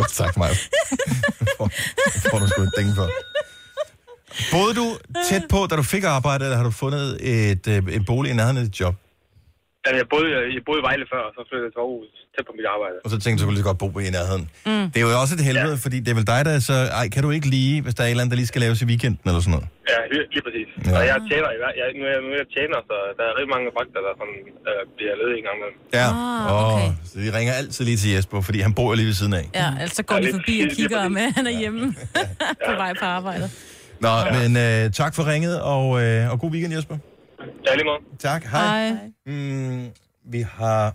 [0.00, 0.50] godt sagt mig.
[1.58, 1.66] får,
[2.30, 3.06] får du sgu et ding for.
[4.52, 4.86] Boede du
[5.28, 8.36] tæt på, da du fik arbejde, eller har du fundet et, øh, en bolig i
[8.38, 8.94] nærheden af dit job?
[9.84, 12.46] Jamen, jeg boede, jeg boede i Vejle før, og så flyttede jeg til Aarhus tæt
[12.50, 12.96] på mit arbejde.
[13.04, 14.44] Og så tænkte du, du lige godt bo i nærheden.
[14.68, 14.84] Mm.
[14.92, 15.84] Det er jo også et helvede, ja.
[15.84, 16.76] fordi det er vel dig, der er så...
[17.00, 18.78] Ej, kan du ikke lige, hvis der er et eller andet, der lige skal laves
[18.84, 19.66] i weekenden eller sådan noget?
[19.92, 20.68] Ja, lige, lige præcis.
[20.76, 20.80] Ja.
[20.90, 20.96] Ja.
[20.98, 23.32] Og jeg tjener, jeg, jeg, nu, er jeg, nu er jeg tjener, så der er
[23.38, 25.78] rigtig mange vagter, der sådan, øh, bliver ledet en gang imellem.
[26.00, 26.08] Ja.
[26.10, 26.90] Ah, Åh, okay.
[27.08, 29.44] så vi ringer altid lige til Jesper, fordi han bor lige ved siden af.
[29.60, 31.84] Ja, ellers så går Ja, de lige forbi og kigger, om han er hjemme
[32.68, 33.46] på vej på arbejde.
[34.06, 34.32] Nå, ja.
[34.38, 36.96] men øh, tak for ringet, og, øh, og god weekend, Jesper.
[37.66, 38.00] Ja, lige måde.
[38.28, 38.86] Tak, hej.
[38.88, 38.90] Ej.
[39.26, 39.86] Mm,
[40.34, 40.94] vi har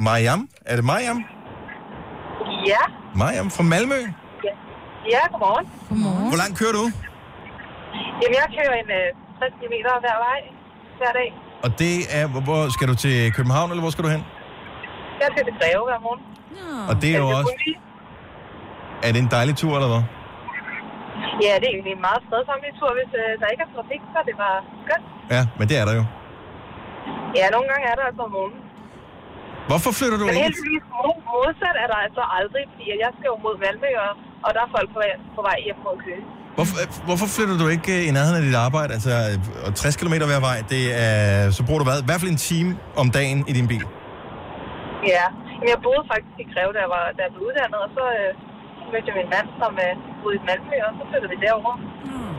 [0.00, 0.40] Mariam.
[0.70, 1.18] Er det Mariam?
[2.70, 2.82] Ja,
[3.22, 4.00] Mariam fra Malmø.
[5.14, 5.66] ja, godmorgen.
[5.88, 6.28] Godmorgen.
[6.30, 6.84] Hvor langt kører du?
[8.20, 9.06] Jamen, jeg kører en øh,
[9.40, 9.74] 60 km
[10.06, 10.38] hver vej,
[11.00, 11.28] hver dag.
[11.64, 14.22] Og det er, hvor, hvor skal du til København, eller hvor skal du hen?
[15.20, 16.22] Jeg skal til Greve hver morgen.
[16.90, 17.54] Og det er jo også...
[19.06, 20.04] Er det en dejlig tur, eller hvad?
[21.44, 24.18] Ja, det er egentlig en meget fredsomlig tur, hvis øh, der ikke er trafik, så
[24.28, 25.06] det var skønt.
[25.34, 26.04] Ja, men det er der jo.
[27.38, 28.62] Ja, nogle gange er der altså om morgenen.
[29.70, 30.44] Hvorfor flytter du Men ikke?
[30.46, 33.90] heldigvis mo- modsat er der altså aldrig, fordi at jeg skal jo mod Malmø,
[34.46, 36.22] og, der er folk på vej, på vej hjem mod Køge.
[36.58, 38.90] Hvorfor, øh, hvorfor flytter du ikke øh, i nærheden af dit arbejde?
[38.96, 41.16] Altså, øh, og 60 km hver vej, det er,
[41.56, 41.98] så bruger du hvad?
[42.04, 42.70] I hvert fald en time
[43.02, 43.84] om dagen i din bil.
[45.14, 45.24] Ja,
[45.60, 48.04] men jeg boede faktisk i Greve, da jeg, var, da jeg blev uddannet, og så
[48.18, 48.30] øh,
[48.92, 49.92] mødte jeg min mand, som øh,
[50.22, 51.74] boede i Malmø, og så flyttede vi derover.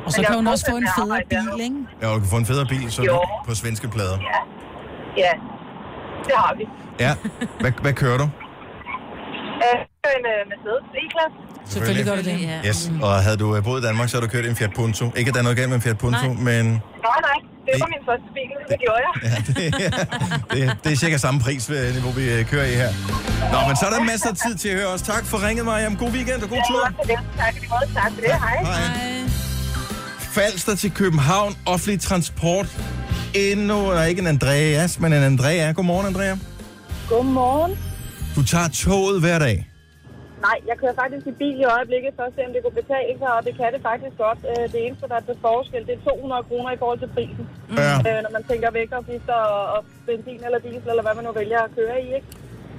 [0.06, 1.80] Og så kan hun også få en federe bil, ikke?
[2.02, 3.16] Ja, og du kan få en federe bil så Jo.
[3.48, 4.18] på svenske plader.
[4.32, 4.40] Ja,
[5.24, 5.34] ja,
[6.28, 6.66] det har vi.
[7.00, 7.12] Ja.
[7.60, 8.28] Hvad, hvad kører du?
[9.66, 9.80] Øh,
[10.18, 11.38] en øh, Mercedes E-klasse.
[11.74, 12.42] Selvfølgelig gør du det.
[12.42, 12.60] Ja.
[12.70, 12.92] Yes.
[13.02, 15.06] Og havde du øh, boet i Danmark, så har du kørt en Fiat Punto.
[15.16, 16.44] Ikke, at der er noget galt med en Fiat Punto, Nej.
[16.48, 19.14] men Nej, nej, det var min første bil, det gjorde jeg.
[19.30, 19.56] ja, det,
[20.52, 22.92] det, det er cirka samme prisniveau, vi øh, kører i her.
[23.54, 25.02] Nå, men så er der masser af tid til at høre os.
[25.02, 25.96] Tak for ringet, Mariam.
[25.96, 26.82] God weekend og god tur.
[26.84, 27.18] Tak for det.
[27.38, 27.70] Tak for det.
[27.70, 27.94] måde.
[27.94, 28.32] Tak for det.
[28.32, 28.58] Hej.
[28.64, 29.30] Hej.
[30.20, 32.68] Falster til København, offentlig transport.
[33.36, 35.72] Endnu er ikke en Andreas, men en Andrea.
[35.72, 36.36] Godmorgen, Andrea.
[37.12, 37.74] Godmorgen.
[38.36, 39.58] Du tager toget hver dag.
[40.48, 43.14] Nej, jeg kører faktisk i bil i øjeblikket for at se, om det kunne betale
[43.22, 44.40] sig, og det kan det faktisk godt.
[44.52, 47.44] Øh, Det eneste, der er til forskel, det er 200 kroner i forhold til prisen.
[47.82, 47.94] Ja.
[48.10, 51.60] Øh, Når man tænker vægtafgifter og, og benzin eller diesel, eller hvad man nu vælger
[51.68, 52.28] at køre i, ikke?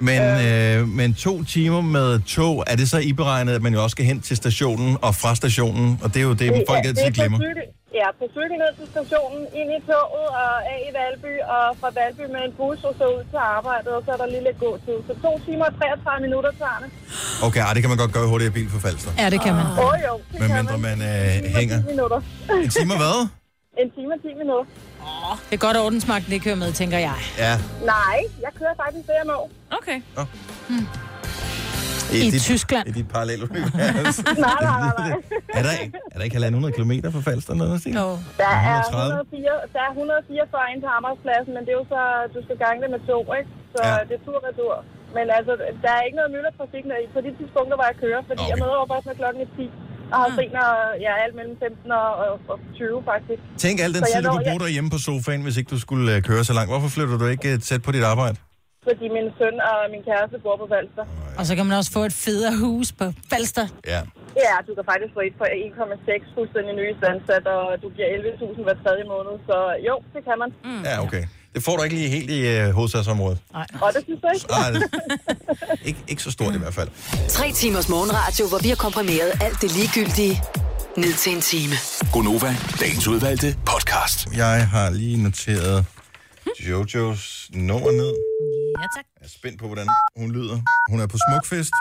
[0.09, 3.93] Men, øh, men to timer med tog, er det så iberegnet, at man jo også
[3.97, 5.87] skal hen til stationen og fra stationen?
[6.03, 7.37] Og det er jo det, folk det altid er på glemmer.
[7.45, 7.63] cykel,
[7.99, 11.89] ja, på cykel ned til stationen, ind i toget og af i Valby, og fra
[11.99, 14.59] Valby med en bus og så ud til arbejdet, og så er der lige lidt
[14.63, 14.97] gåtid.
[15.07, 16.89] Så to timer og 33 minutter tager det.
[17.47, 19.11] Okay, ej, det kan man godt gøre hurtigere bil for Falster.
[19.21, 19.65] Ja, det kan man.
[19.65, 21.77] Åh oh, jo, det Men kan mindre man En øh, time og hænger.
[21.81, 22.19] 10 minutter.
[22.65, 23.17] En time hvad?
[23.81, 24.65] en time og 10 minutter.
[25.49, 27.17] Det er godt, at ordensmagten ikke kører med, tænker jeg.
[27.37, 27.53] Ja.
[27.95, 29.49] Nej, jeg kører faktisk det, jeg må.
[29.79, 29.97] Okay.
[32.13, 32.85] I dit, Tyskland.
[32.89, 34.17] I dit parallelunivers.
[34.45, 35.11] Nej, nej, nej, nej.
[35.57, 35.73] er, der,
[36.13, 37.53] er der ikke halvanden 100 km fra Falster?
[37.61, 37.95] Noget, Stine?
[38.03, 38.07] Jo.
[38.41, 39.13] Der er, 130.
[39.39, 42.01] 104, der er 144 ind til arbejdspladsen, men det er jo så,
[42.35, 43.49] du skal gange det med to, ikke?
[43.73, 43.89] Så Ja.
[43.93, 43.99] ja.
[44.09, 44.73] det er tur retur.
[45.17, 45.53] Men altså,
[45.83, 46.83] der er ikke noget myldretrafik
[47.15, 48.51] på de tidspunkter, hvor jeg kører, fordi Okay.
[48.51, 49.63] jeg møder op også med klokken er 10.
[50.13, 50.69] Og har set, når
[51.03, 53.41] jeg er alt mellem 15 og, og, og 20, faktisk.
[53.63, 55.69] Tænk al den Så tid, jeg du når- kunne bruge derhjemme på sofaen, hvis ikke
[55.75, 56.69] du skulle øh, køre så langt.
[56.73, 58.35] Hvorfor flytter du ikke øh, tæt på dit arbejde?
[58.87, 61.03] Fordi min søn og min kæreste bor på Valster.
[61.39, 63.65] Og så kan man også få et federe hus på Falster.
[63.93, 64.01] Ja.
[64.45, 68.63] Ja, du kan faktisk få et for 1,6 fuldstændig nye standsat, og du giver 11.000
[68.67, 69.33] hver tredje måned.
[69.49, 69.55] Så
[69.87, 70.49] jo, det kan man.
[70.67, 70.83] Mm.
[70.89, 71.23] Ja, okay.
[71.55, 73.39] Det får du ikke lige helt i øh, hovedstadsområdet.
[73.85, 74.47] Og det synes jeg ikke.
[74.57, 74.71] Nej,
[75.89, 76.89] ikke, ikke så stort i hvert fald.
[77.27, 80.35] Tre timers morgenradio, hvor vi har komprimeret alt det ligegyldige
[80.97, 81.75] ned til en time.
[82.13, 84.17] Gonova, dagens udvalgte podcast.
[84.37, 85.85] Jeg har lige noteret
[86.69, 88.13] Jojos nummer ned.
[88.79, 89.05] Ja, tak.
[89.19, 89.87] Jeg er spændt på, hvordan
[90.17, 90.59] hun lyder.
[90.89, 91.71] Hun er på Smukfest.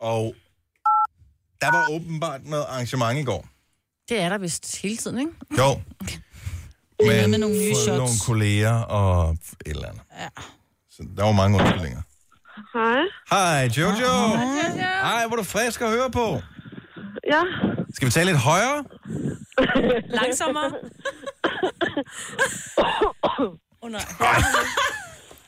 [0.00, 0.34] Og
[1.60, 3.46] der var åbenbart noget arrangement i går.
[4.08, 5.32] Det er der vist hele tiden, ikke?
[5.58, 5.80] Jo.
[7.00, 7.86] Det er noget med nogle nye shots.
[7.86, 10.02] nogle kolleger og et eller andet.
[10.20, 10.28] Ja.
[10.90, 12.02] Så der var mange undskyldninger.
[12.74, 13.02] Hej.
[13.30, 14.36] Hej, Jojo.
[15.02, 16.40] Hej, hvor er du frisk at høre på.
[17.26, 17.42] Ja.
[17.94, 18.84] Skal vi tale lidt højere?
[20.20, 20.72] Langsommere.
[23.82, 24.00] oh, nej.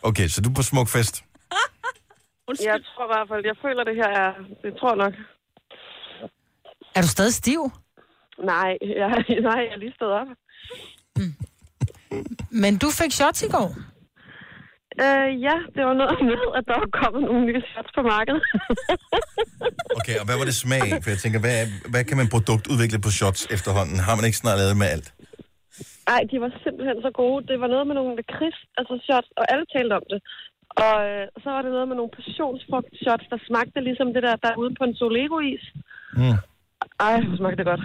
[0.02, 1.24] Okay, så du er på Smukfest.
[2.48, 5.14] Jeg tror i hvert fald, jeg føler det her er, det tror jeg nok.
[6.94, 7.70] Er du stadig stiv?
[8.44, 9.08] Nej, jeg,
[9.48, 10.28] nej, jeg er lige stået op.
[12.50, 13.74] Men du fik shots i går.
[15.04, 18.42] Øh, ja, det var noget med, at der var kommet nogle nye shots på markedet.
[19.98, 20.86] Okay, og hvad var det smag?
[21.02, 21.58] For jeg tænker, hvad,
[21.92, 23.96] hvad kan man produktudvikle på shots efterhånden?
[24.06, 25.08] Har man ikke snart lavet med alt?
[26.10, 27.40] Nej, de var simpelthen så gode.
[27.50, 30.20] Det var noget med nogle lakrids, altså shots, og alle talte om det.
[30.84, 34.34] Og øh, så var det noget med nogle passionsfrugt shots, der smagte ligesom det der,
[34.42, 35.64] der er ude på en Solego-is.
[36.20, 36.36] Mm.
[37.06, 37.84] Ej, hvor smagte det godt.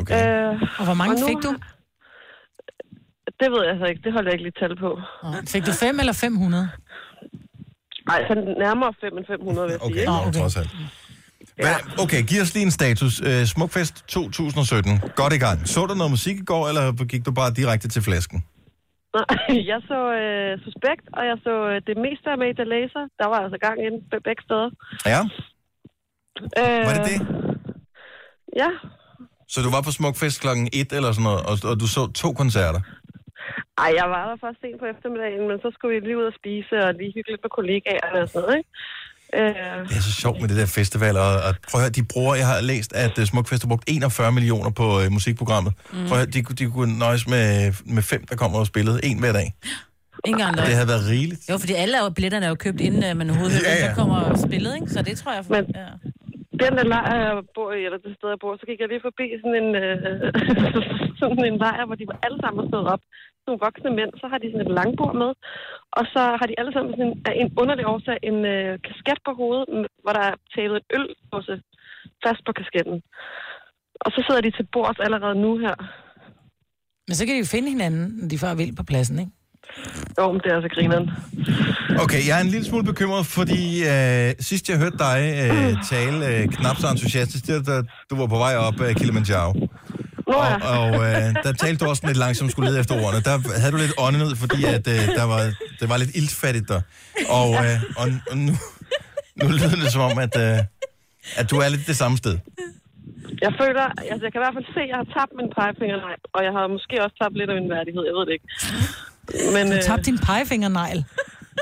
[0.00, 0.14] Okay.
[0.18, 1.52] Øh, Og hvor mange nu fik du?
[3.40, 4.02] Det ved jeg så ikke.
[4.04, 4.90] Det holder jeg ikke lige tal på.
[5.54, 6.68] Fik du 5 eller 500?
[8.10, 9.90] Nej, så nærmere 5 end 500, vil jeg sige.
[9.90, 10.12] Okay, ikke?
[10.28, 10.40] okay.
[10.40, 10.70] trods alt.
[11.62, 13.14] Hvad, okay, giv os lige en status.
[13.28, 15.00] Uh, Smukfest 2017.
[15.22, 15.58] Godt i gang.
[15.72, 18.38] Så du noget musik i går, eller gik du bare direkte til flasken?
[19.16, 19.26] Nej,
[19.72, 23.04] jeg så øh, Suspekt, og jeg så øh, det meste af Major Laser.
[23.20, 24.68] Der var altså gang ind be- begge steder.
[25.12, 25.20] Ja.
[26.60, 27.18] Øh, Var det det?
[28.62, 28.70] Ja.
[29.52, 32.28] Så du var på Smukfest klokken 1 eller sådan noget, og, og du så to
[32.32, 32.80] koncerter?
[33.84, 36.36] Ej, jeg var der først sent på eftermiddagen, men så skulle vi lige ud og
[36.40, 38.70] spise og lige hygge lidt med kollegaerne og sådan noget, ikke?
[39.38, 42.04] Øh, Det er så sjovt med det der festival, og, og prøv at høre, de
[42.12, 45.72] bruger, jeg har læst, at uh, Smukfest har brugt 41 millioner på uh, musikprogrammet.
[45.78, 46.06] Mm.
[46.08, 47.46] Prøv at høre, de, kunne- de kunne nøjes med,
[47.96, 49.48] med fem, der kommer og spillede, en hver dag.
[50.30, 50.62] Ingen andre.
[50.68, 51.40] Det havde været rigeligt.
[51.50, 54.18] Jo, fordi alle er billetterne er jo købt, inden øh, man overhovedet Ja, ja, kommer
[54.46, 54.88] spillet, ikke?
[54.94, 55.42] Så det tror jeg...
[55.46, 55.88] For, Men- ja.
[56.64, 59.02] den der lejr, jeg bor i, eller det sted, jeg bor, så gik jeg lige
[59.08, 59.96] forbi sådan en, øh,
[61.20, 63.02] sådan en lejr, hvor de var alle sammen stået op.
[63.48, 65.30] Nogle voksne mænd, så har de sådan et langbord med.
[65.98, 69.32] Og så har de alle sammen sådan en, en underlig årsag en øh, kasket på
[69.40, 69.66] hovedet,
[70.02, 71.52] hvor der er taget et øl også
[72.24, 72.96] fast på kasketten.
[74.04, 75.76] Og så sidder de til bords allerede nu her.
[77.08, 79.32] Men så kan de jo finde hinanden, når de får vild på pladsen, ikke?
[80.18, 81.06] Jo, men det er altså grineren.
[82.04, 86.18] Okay, jeg er en lille smule bekymret, fordi øh, sidst jeg hørte dig øh, tale
[86.30, 87.76] øh, knap så entusiastisk, det var, da
[88.10, 89.67] du var på vej op af Kilimanjaro.
[90.28, 90.56] Nå Og, ja.
[90.78, 93.20] og øh, der talte du også lidt langsomt, skulle lede efter ordene.
[93.28, 95.40] Der havde du lidt åndenød, fordi at, øh, der var,
[95.80, 96.80] det var lidt iltfattigt der.
[97.28, 98.52] Og, øh, og, og nu,
[99.42, 100.58] nu lyder det som om, at, øh,
[101.40, 102.38] at du er lidt det samme sted.
[103.42, 105.96] Jeg føler, altså jeg kan i hvert fald se, at jeg har tabt min pegefinger,
[106.36, 108.48] og jeg har måske også tabt lidt af min værdighed, jeg ved det ikke.
[109.54, 111.00] Men, Du øh, tabte din pegefingernegl.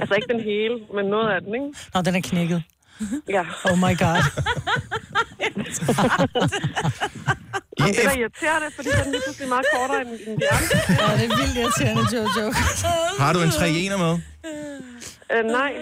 [0.00, 1.68] altså ikke den hele, men noget af den, ikke?
[1.94, 2.62] Nå, den er knækket.
[3.36, 3.44] Ja.
[3.70, 4.20] Oh my god.
[7.81, 10.47] Og det er da irriterende, fordi den er lige pludselig meget kortere end, end de
[10.57, 10.77] andre.
[11.01, 12.53] Ja, det er vildt irriterende, Jojo.
[13.18, 14.18] Har du en 3 1 med?
[15.33, 15.72] Øh, nej,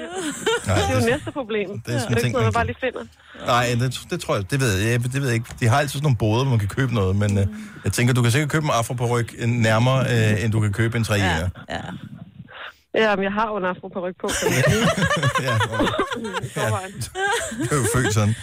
[0.67, 1.69] Nej, det er jo det- næste problem.
[1.71, 3.05] det er Det sådan er en ting, ikke noget, man bare lige finder.
[3.47, 5.47] Nej, det, det tror jeg, det ved jeg, det ved jeg ikke.
[5.61, 7.47] De har altid sådan nogle boder, hvor man kan købe noget, men øh,
[7.85, 10.73] jeg tænker, du kan sikkert købe en afro på ryg nærmere, øh, end du kan
[10.73, 11.27] købe en 3 ja.
[11.27, 11.49] ja.
[11.71, 11.81] ja.
[13.03, 14.11] Ja, men jeg har jo en afro på ja.
[16.45, 16.93] I forvejen.
[17.71, 18.35] Du er jo født sådan.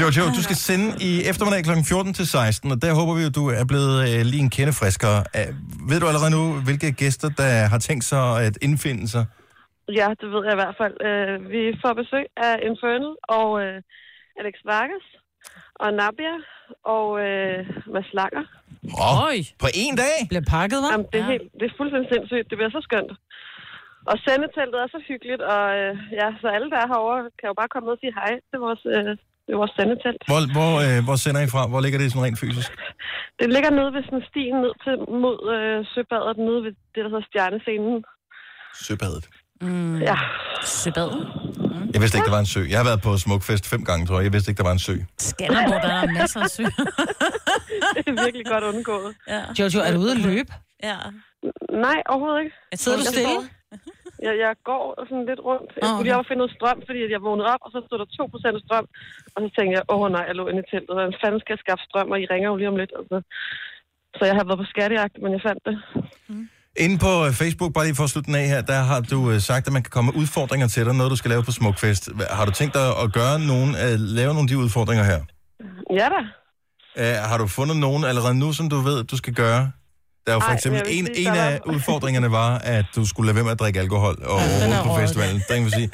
[0.00, 1.70] Jojo, du skal sende i eftermiddag kl.
[1.84, 4.72] 14 til 16, og der håber vi, at du er blevet øh, lige en kende
[4.80, 5.18] friskere.
[5.38, 5.50] Uh,
[5.90, 9.24] ved du allerede nu, hvilke gæster, der har tænkt sig at indfinde sig?
[10.00, 10.94] Ja, det ved jeg i hvert fald.
[11.08, 13.76] Øh, vi får besøg af Infernal og øh,
[14.40, 15.06] Alex Vargas
[15.82, 16.36] og Nabia
[16.96, 17.58] og øh,
[17.94, 18.44] Mads Langer.
[19.06, 19.36] Oh, Oj.
[19.62, 20.16] på en dag?
[20.30, 20.92] Bliver pakket, hva'?
[20.92, 22.46] Jamen, det, er helt, det er fuldstændig sindssygt.
[22.50, 23.12] Det bliver så skønt.
[24.10, 27.54] Og sendeteltet er så hyggeligt, og øh, ja, så alle, der er herovre, kan jo
[27.60, 29.12] bare komme ned og sige hej til vores, øh,
[29.46, 30.20] til vores sendetelt.
[30.30, 31.62] Hvor, hvor, øh, hvor sender I fra?
[31.72, 32.70] Hvor ligger det sådan rent fysisk?
[33.40, 37.00] Det ligger nede ved sådan en sti ned til, mod øh, Søbadet, nede ved det,
[37.04, 37.96] der hedder Stjernescenen.
[38.86, 39.24] Søbadet.
[39.60, 39.98] Mm.
[40.10, 40.18] Ja.
[40.62, 41.10] Søbad.
[41.94, 42.60] Jeg vidste ikke, der var en sø.
[42.70, 44.24] Jeg har været på Smukfest fem gange, tror jeg.
[44.24, 44.94] Jeg vidste ikke, der var en sø.
[45.18, 46.62] Skanderborg, der er masser af sø.
[47.94, 49.14] det er virkelig godt undgået.
[49.28, 49.40] Ja.
[49.58, 50.52] Jojo, er du ude at løbe?
[50.82, 50.96] Ja.
[51.86, 52.56] Nej, overhovedet ikke.
[52.72, 53.36] Jeg sidder du stille?
[54.24, 55.68] Står- Jeg, jeg går sådan lidt rundt.
[55.78, 57.96] Jeg skulle lige op og finde noget strøm, fordi jeg vågnede op, og så stod
[58.02, 58.86] der 2% strøm.
[59.34, 60.92] Og så tænkte jeg, åh oh, nej, jeg lå inde i teltet.
[60.96, 62.92] Hvordan fanden skal jeg skaffe strøm, og I ringer jo lige om lidt.
[63.00, 63.16] Altså.
[64.18, 65.76] Så jeg har været på skattejagt, men jeg fandt det.
[66.84, 69.18] Inde på øh, Facebook, bare lige for at slutte den af her, der har du
[69.32, 71.52] øh, sagt, at man kan komme med udfordringer til dig, noget du skal lave på
[71.58, 72.02] Smukfest.
[72.38, 75.20] Har du tænkt dig at gøre nogen, at lave nogle af de udfordringer her?
[76.00, 76.20] Ja da.
[77.02, 79.62] Uh, har du fundet nogen allerede nu, som du ved, du skal gøre?
[80.24, 82.86] Der er jo for Ej, eksempel vil en, sige, en af var- udfordringerne var, at
[82.96, 84.38] du skulle lade være med at drikke alkohol og
[84.72, 85.38] ja, på festivalen.
[85.48, 85.90] Der kan sige,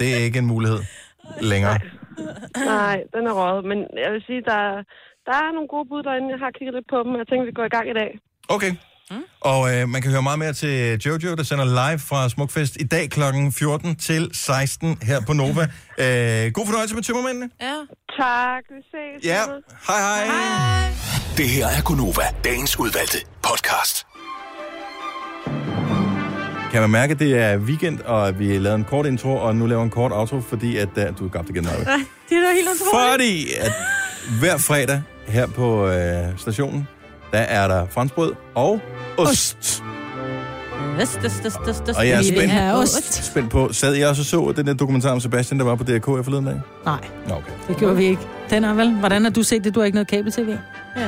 [0.00, 0.80] det er ikke en mulighed
[1.50, 1.76] længere.
[2.74, 3.62] Nej, den er røget.
[3.70, 4.60] Men jeg vil sige, der,
[5.28, 6.28] der er nogle gode bud derinde.
[6.34, 8.10] Jeg har kigget lidt på dem, og jeg tænker, vi går i gang i dag.
[8.56, 8.72] Okay.
[9.40, 12.84] Og øh, man kan høre meget mere til Jojo, der sender live fra Smukfest i
[12.84, 13.20] dag kl.
[13.52, 15.68] 14 til 16 her på Nova.
[15.98, 17.50] Øh, god fornøjelse med tømmermændene.
[17.60, 17.74] Ja.
[18.18, 19.24] Tak, vi ses.
[19.24, 19.40] Ja,
[19.88, 20.26] hej hej.
[20.26, 20.90] hej.
[21.36, 24.06] Det her er Gunova, dagens udvalgte podcast.
[26.72, 29.56] Kan man mærke, at det er weekend, og at vi lavede en kort intro, og
[29.56, 30.88] nu laver en kort outro, fordi at...
[30.96, 31.84] Uh, du er gabt igen, Maja.
[31.84, 33.12] Nej, det er da helt utroligt.
[33.12, 33.72] Fordi at
[34.40, 36.88] hver fredag her på øh, stationen,
[37.32, 38.80] der er der franskbrød og
[39.18, 39.82] ost.
[41.00, 41.98] Øst, øst, øst, øst, øst.
[41.98, 43.24] Og jeg er spændt, have ost.
[43.32, 45.84] spændt på, sad jeg også og så den der dokumentar om Sebastian, der var på
[45.84, 46.60] DRK her forleden dag?
[46.84, 47.52] Nej, Nå, okay.
[47.68, 48.22] det gjorde vi ikke.
[48.50, 48.94] Den er vel?
[48.94, 49.74] Hvordan har du set det?
[49.74, 50.48] Du har ikke noget kabel-tv?
[50.96, 51.06] Ja.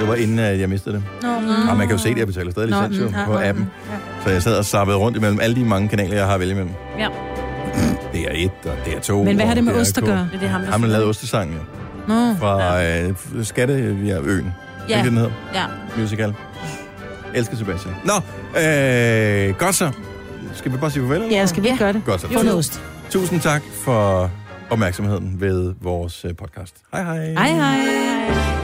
[0.00, 1.04] Det var inden, at jeg mistede det.
[1.22, 1.28] Nå,
[1.70, 3.48] Og man kan jo se det, jeg betaler stadig Nå, licens mm, ja, på ja,
[3.48, 3.64] appen.
[3.64, 6.40] mm, Så jeg sad og sappede rundt imellem alle de mange kanaler, jeg har at
[6.40, 6.72] vælge imellem.
[6.98, 7.08] Ja.
[8.14, 10.18] DR1 og DR2 Men hvad har det med ost at gøre?
[10.32, 11.10] Det er det, ham, der Ham, der lavede det.
[11.10, 11.58] ostesangen.
[12.08, 12.34] Nå.
[12.40, 13.74] Fra øh, Skatte,
[14.88, 14.96] ja.
[14.96, 15.32] Ikke det, den hedder?
[15.54, 15.64] Ja.
[16.00, 16.34] Musical.
[17.34, 17.94] Elsker Sebastian.
[18.04, 18.14] Nå,
[18.60, 19.90] øh, godt så.
[20.54, 21.22] Skal vi bare sige farvel?
[21.22, 22.02] eller Ja, skal vi gøre det?
[22.04, 22.54] Godt så.
[22.56, 22.80] Ost.
[23.10, 24.30] Tusind tak for
[24.70, 26.74] opmærksomheden ved vores øh, podcast.
[26.92, 27.24] Hej hej.
[27.32, 28.57] Hej hej.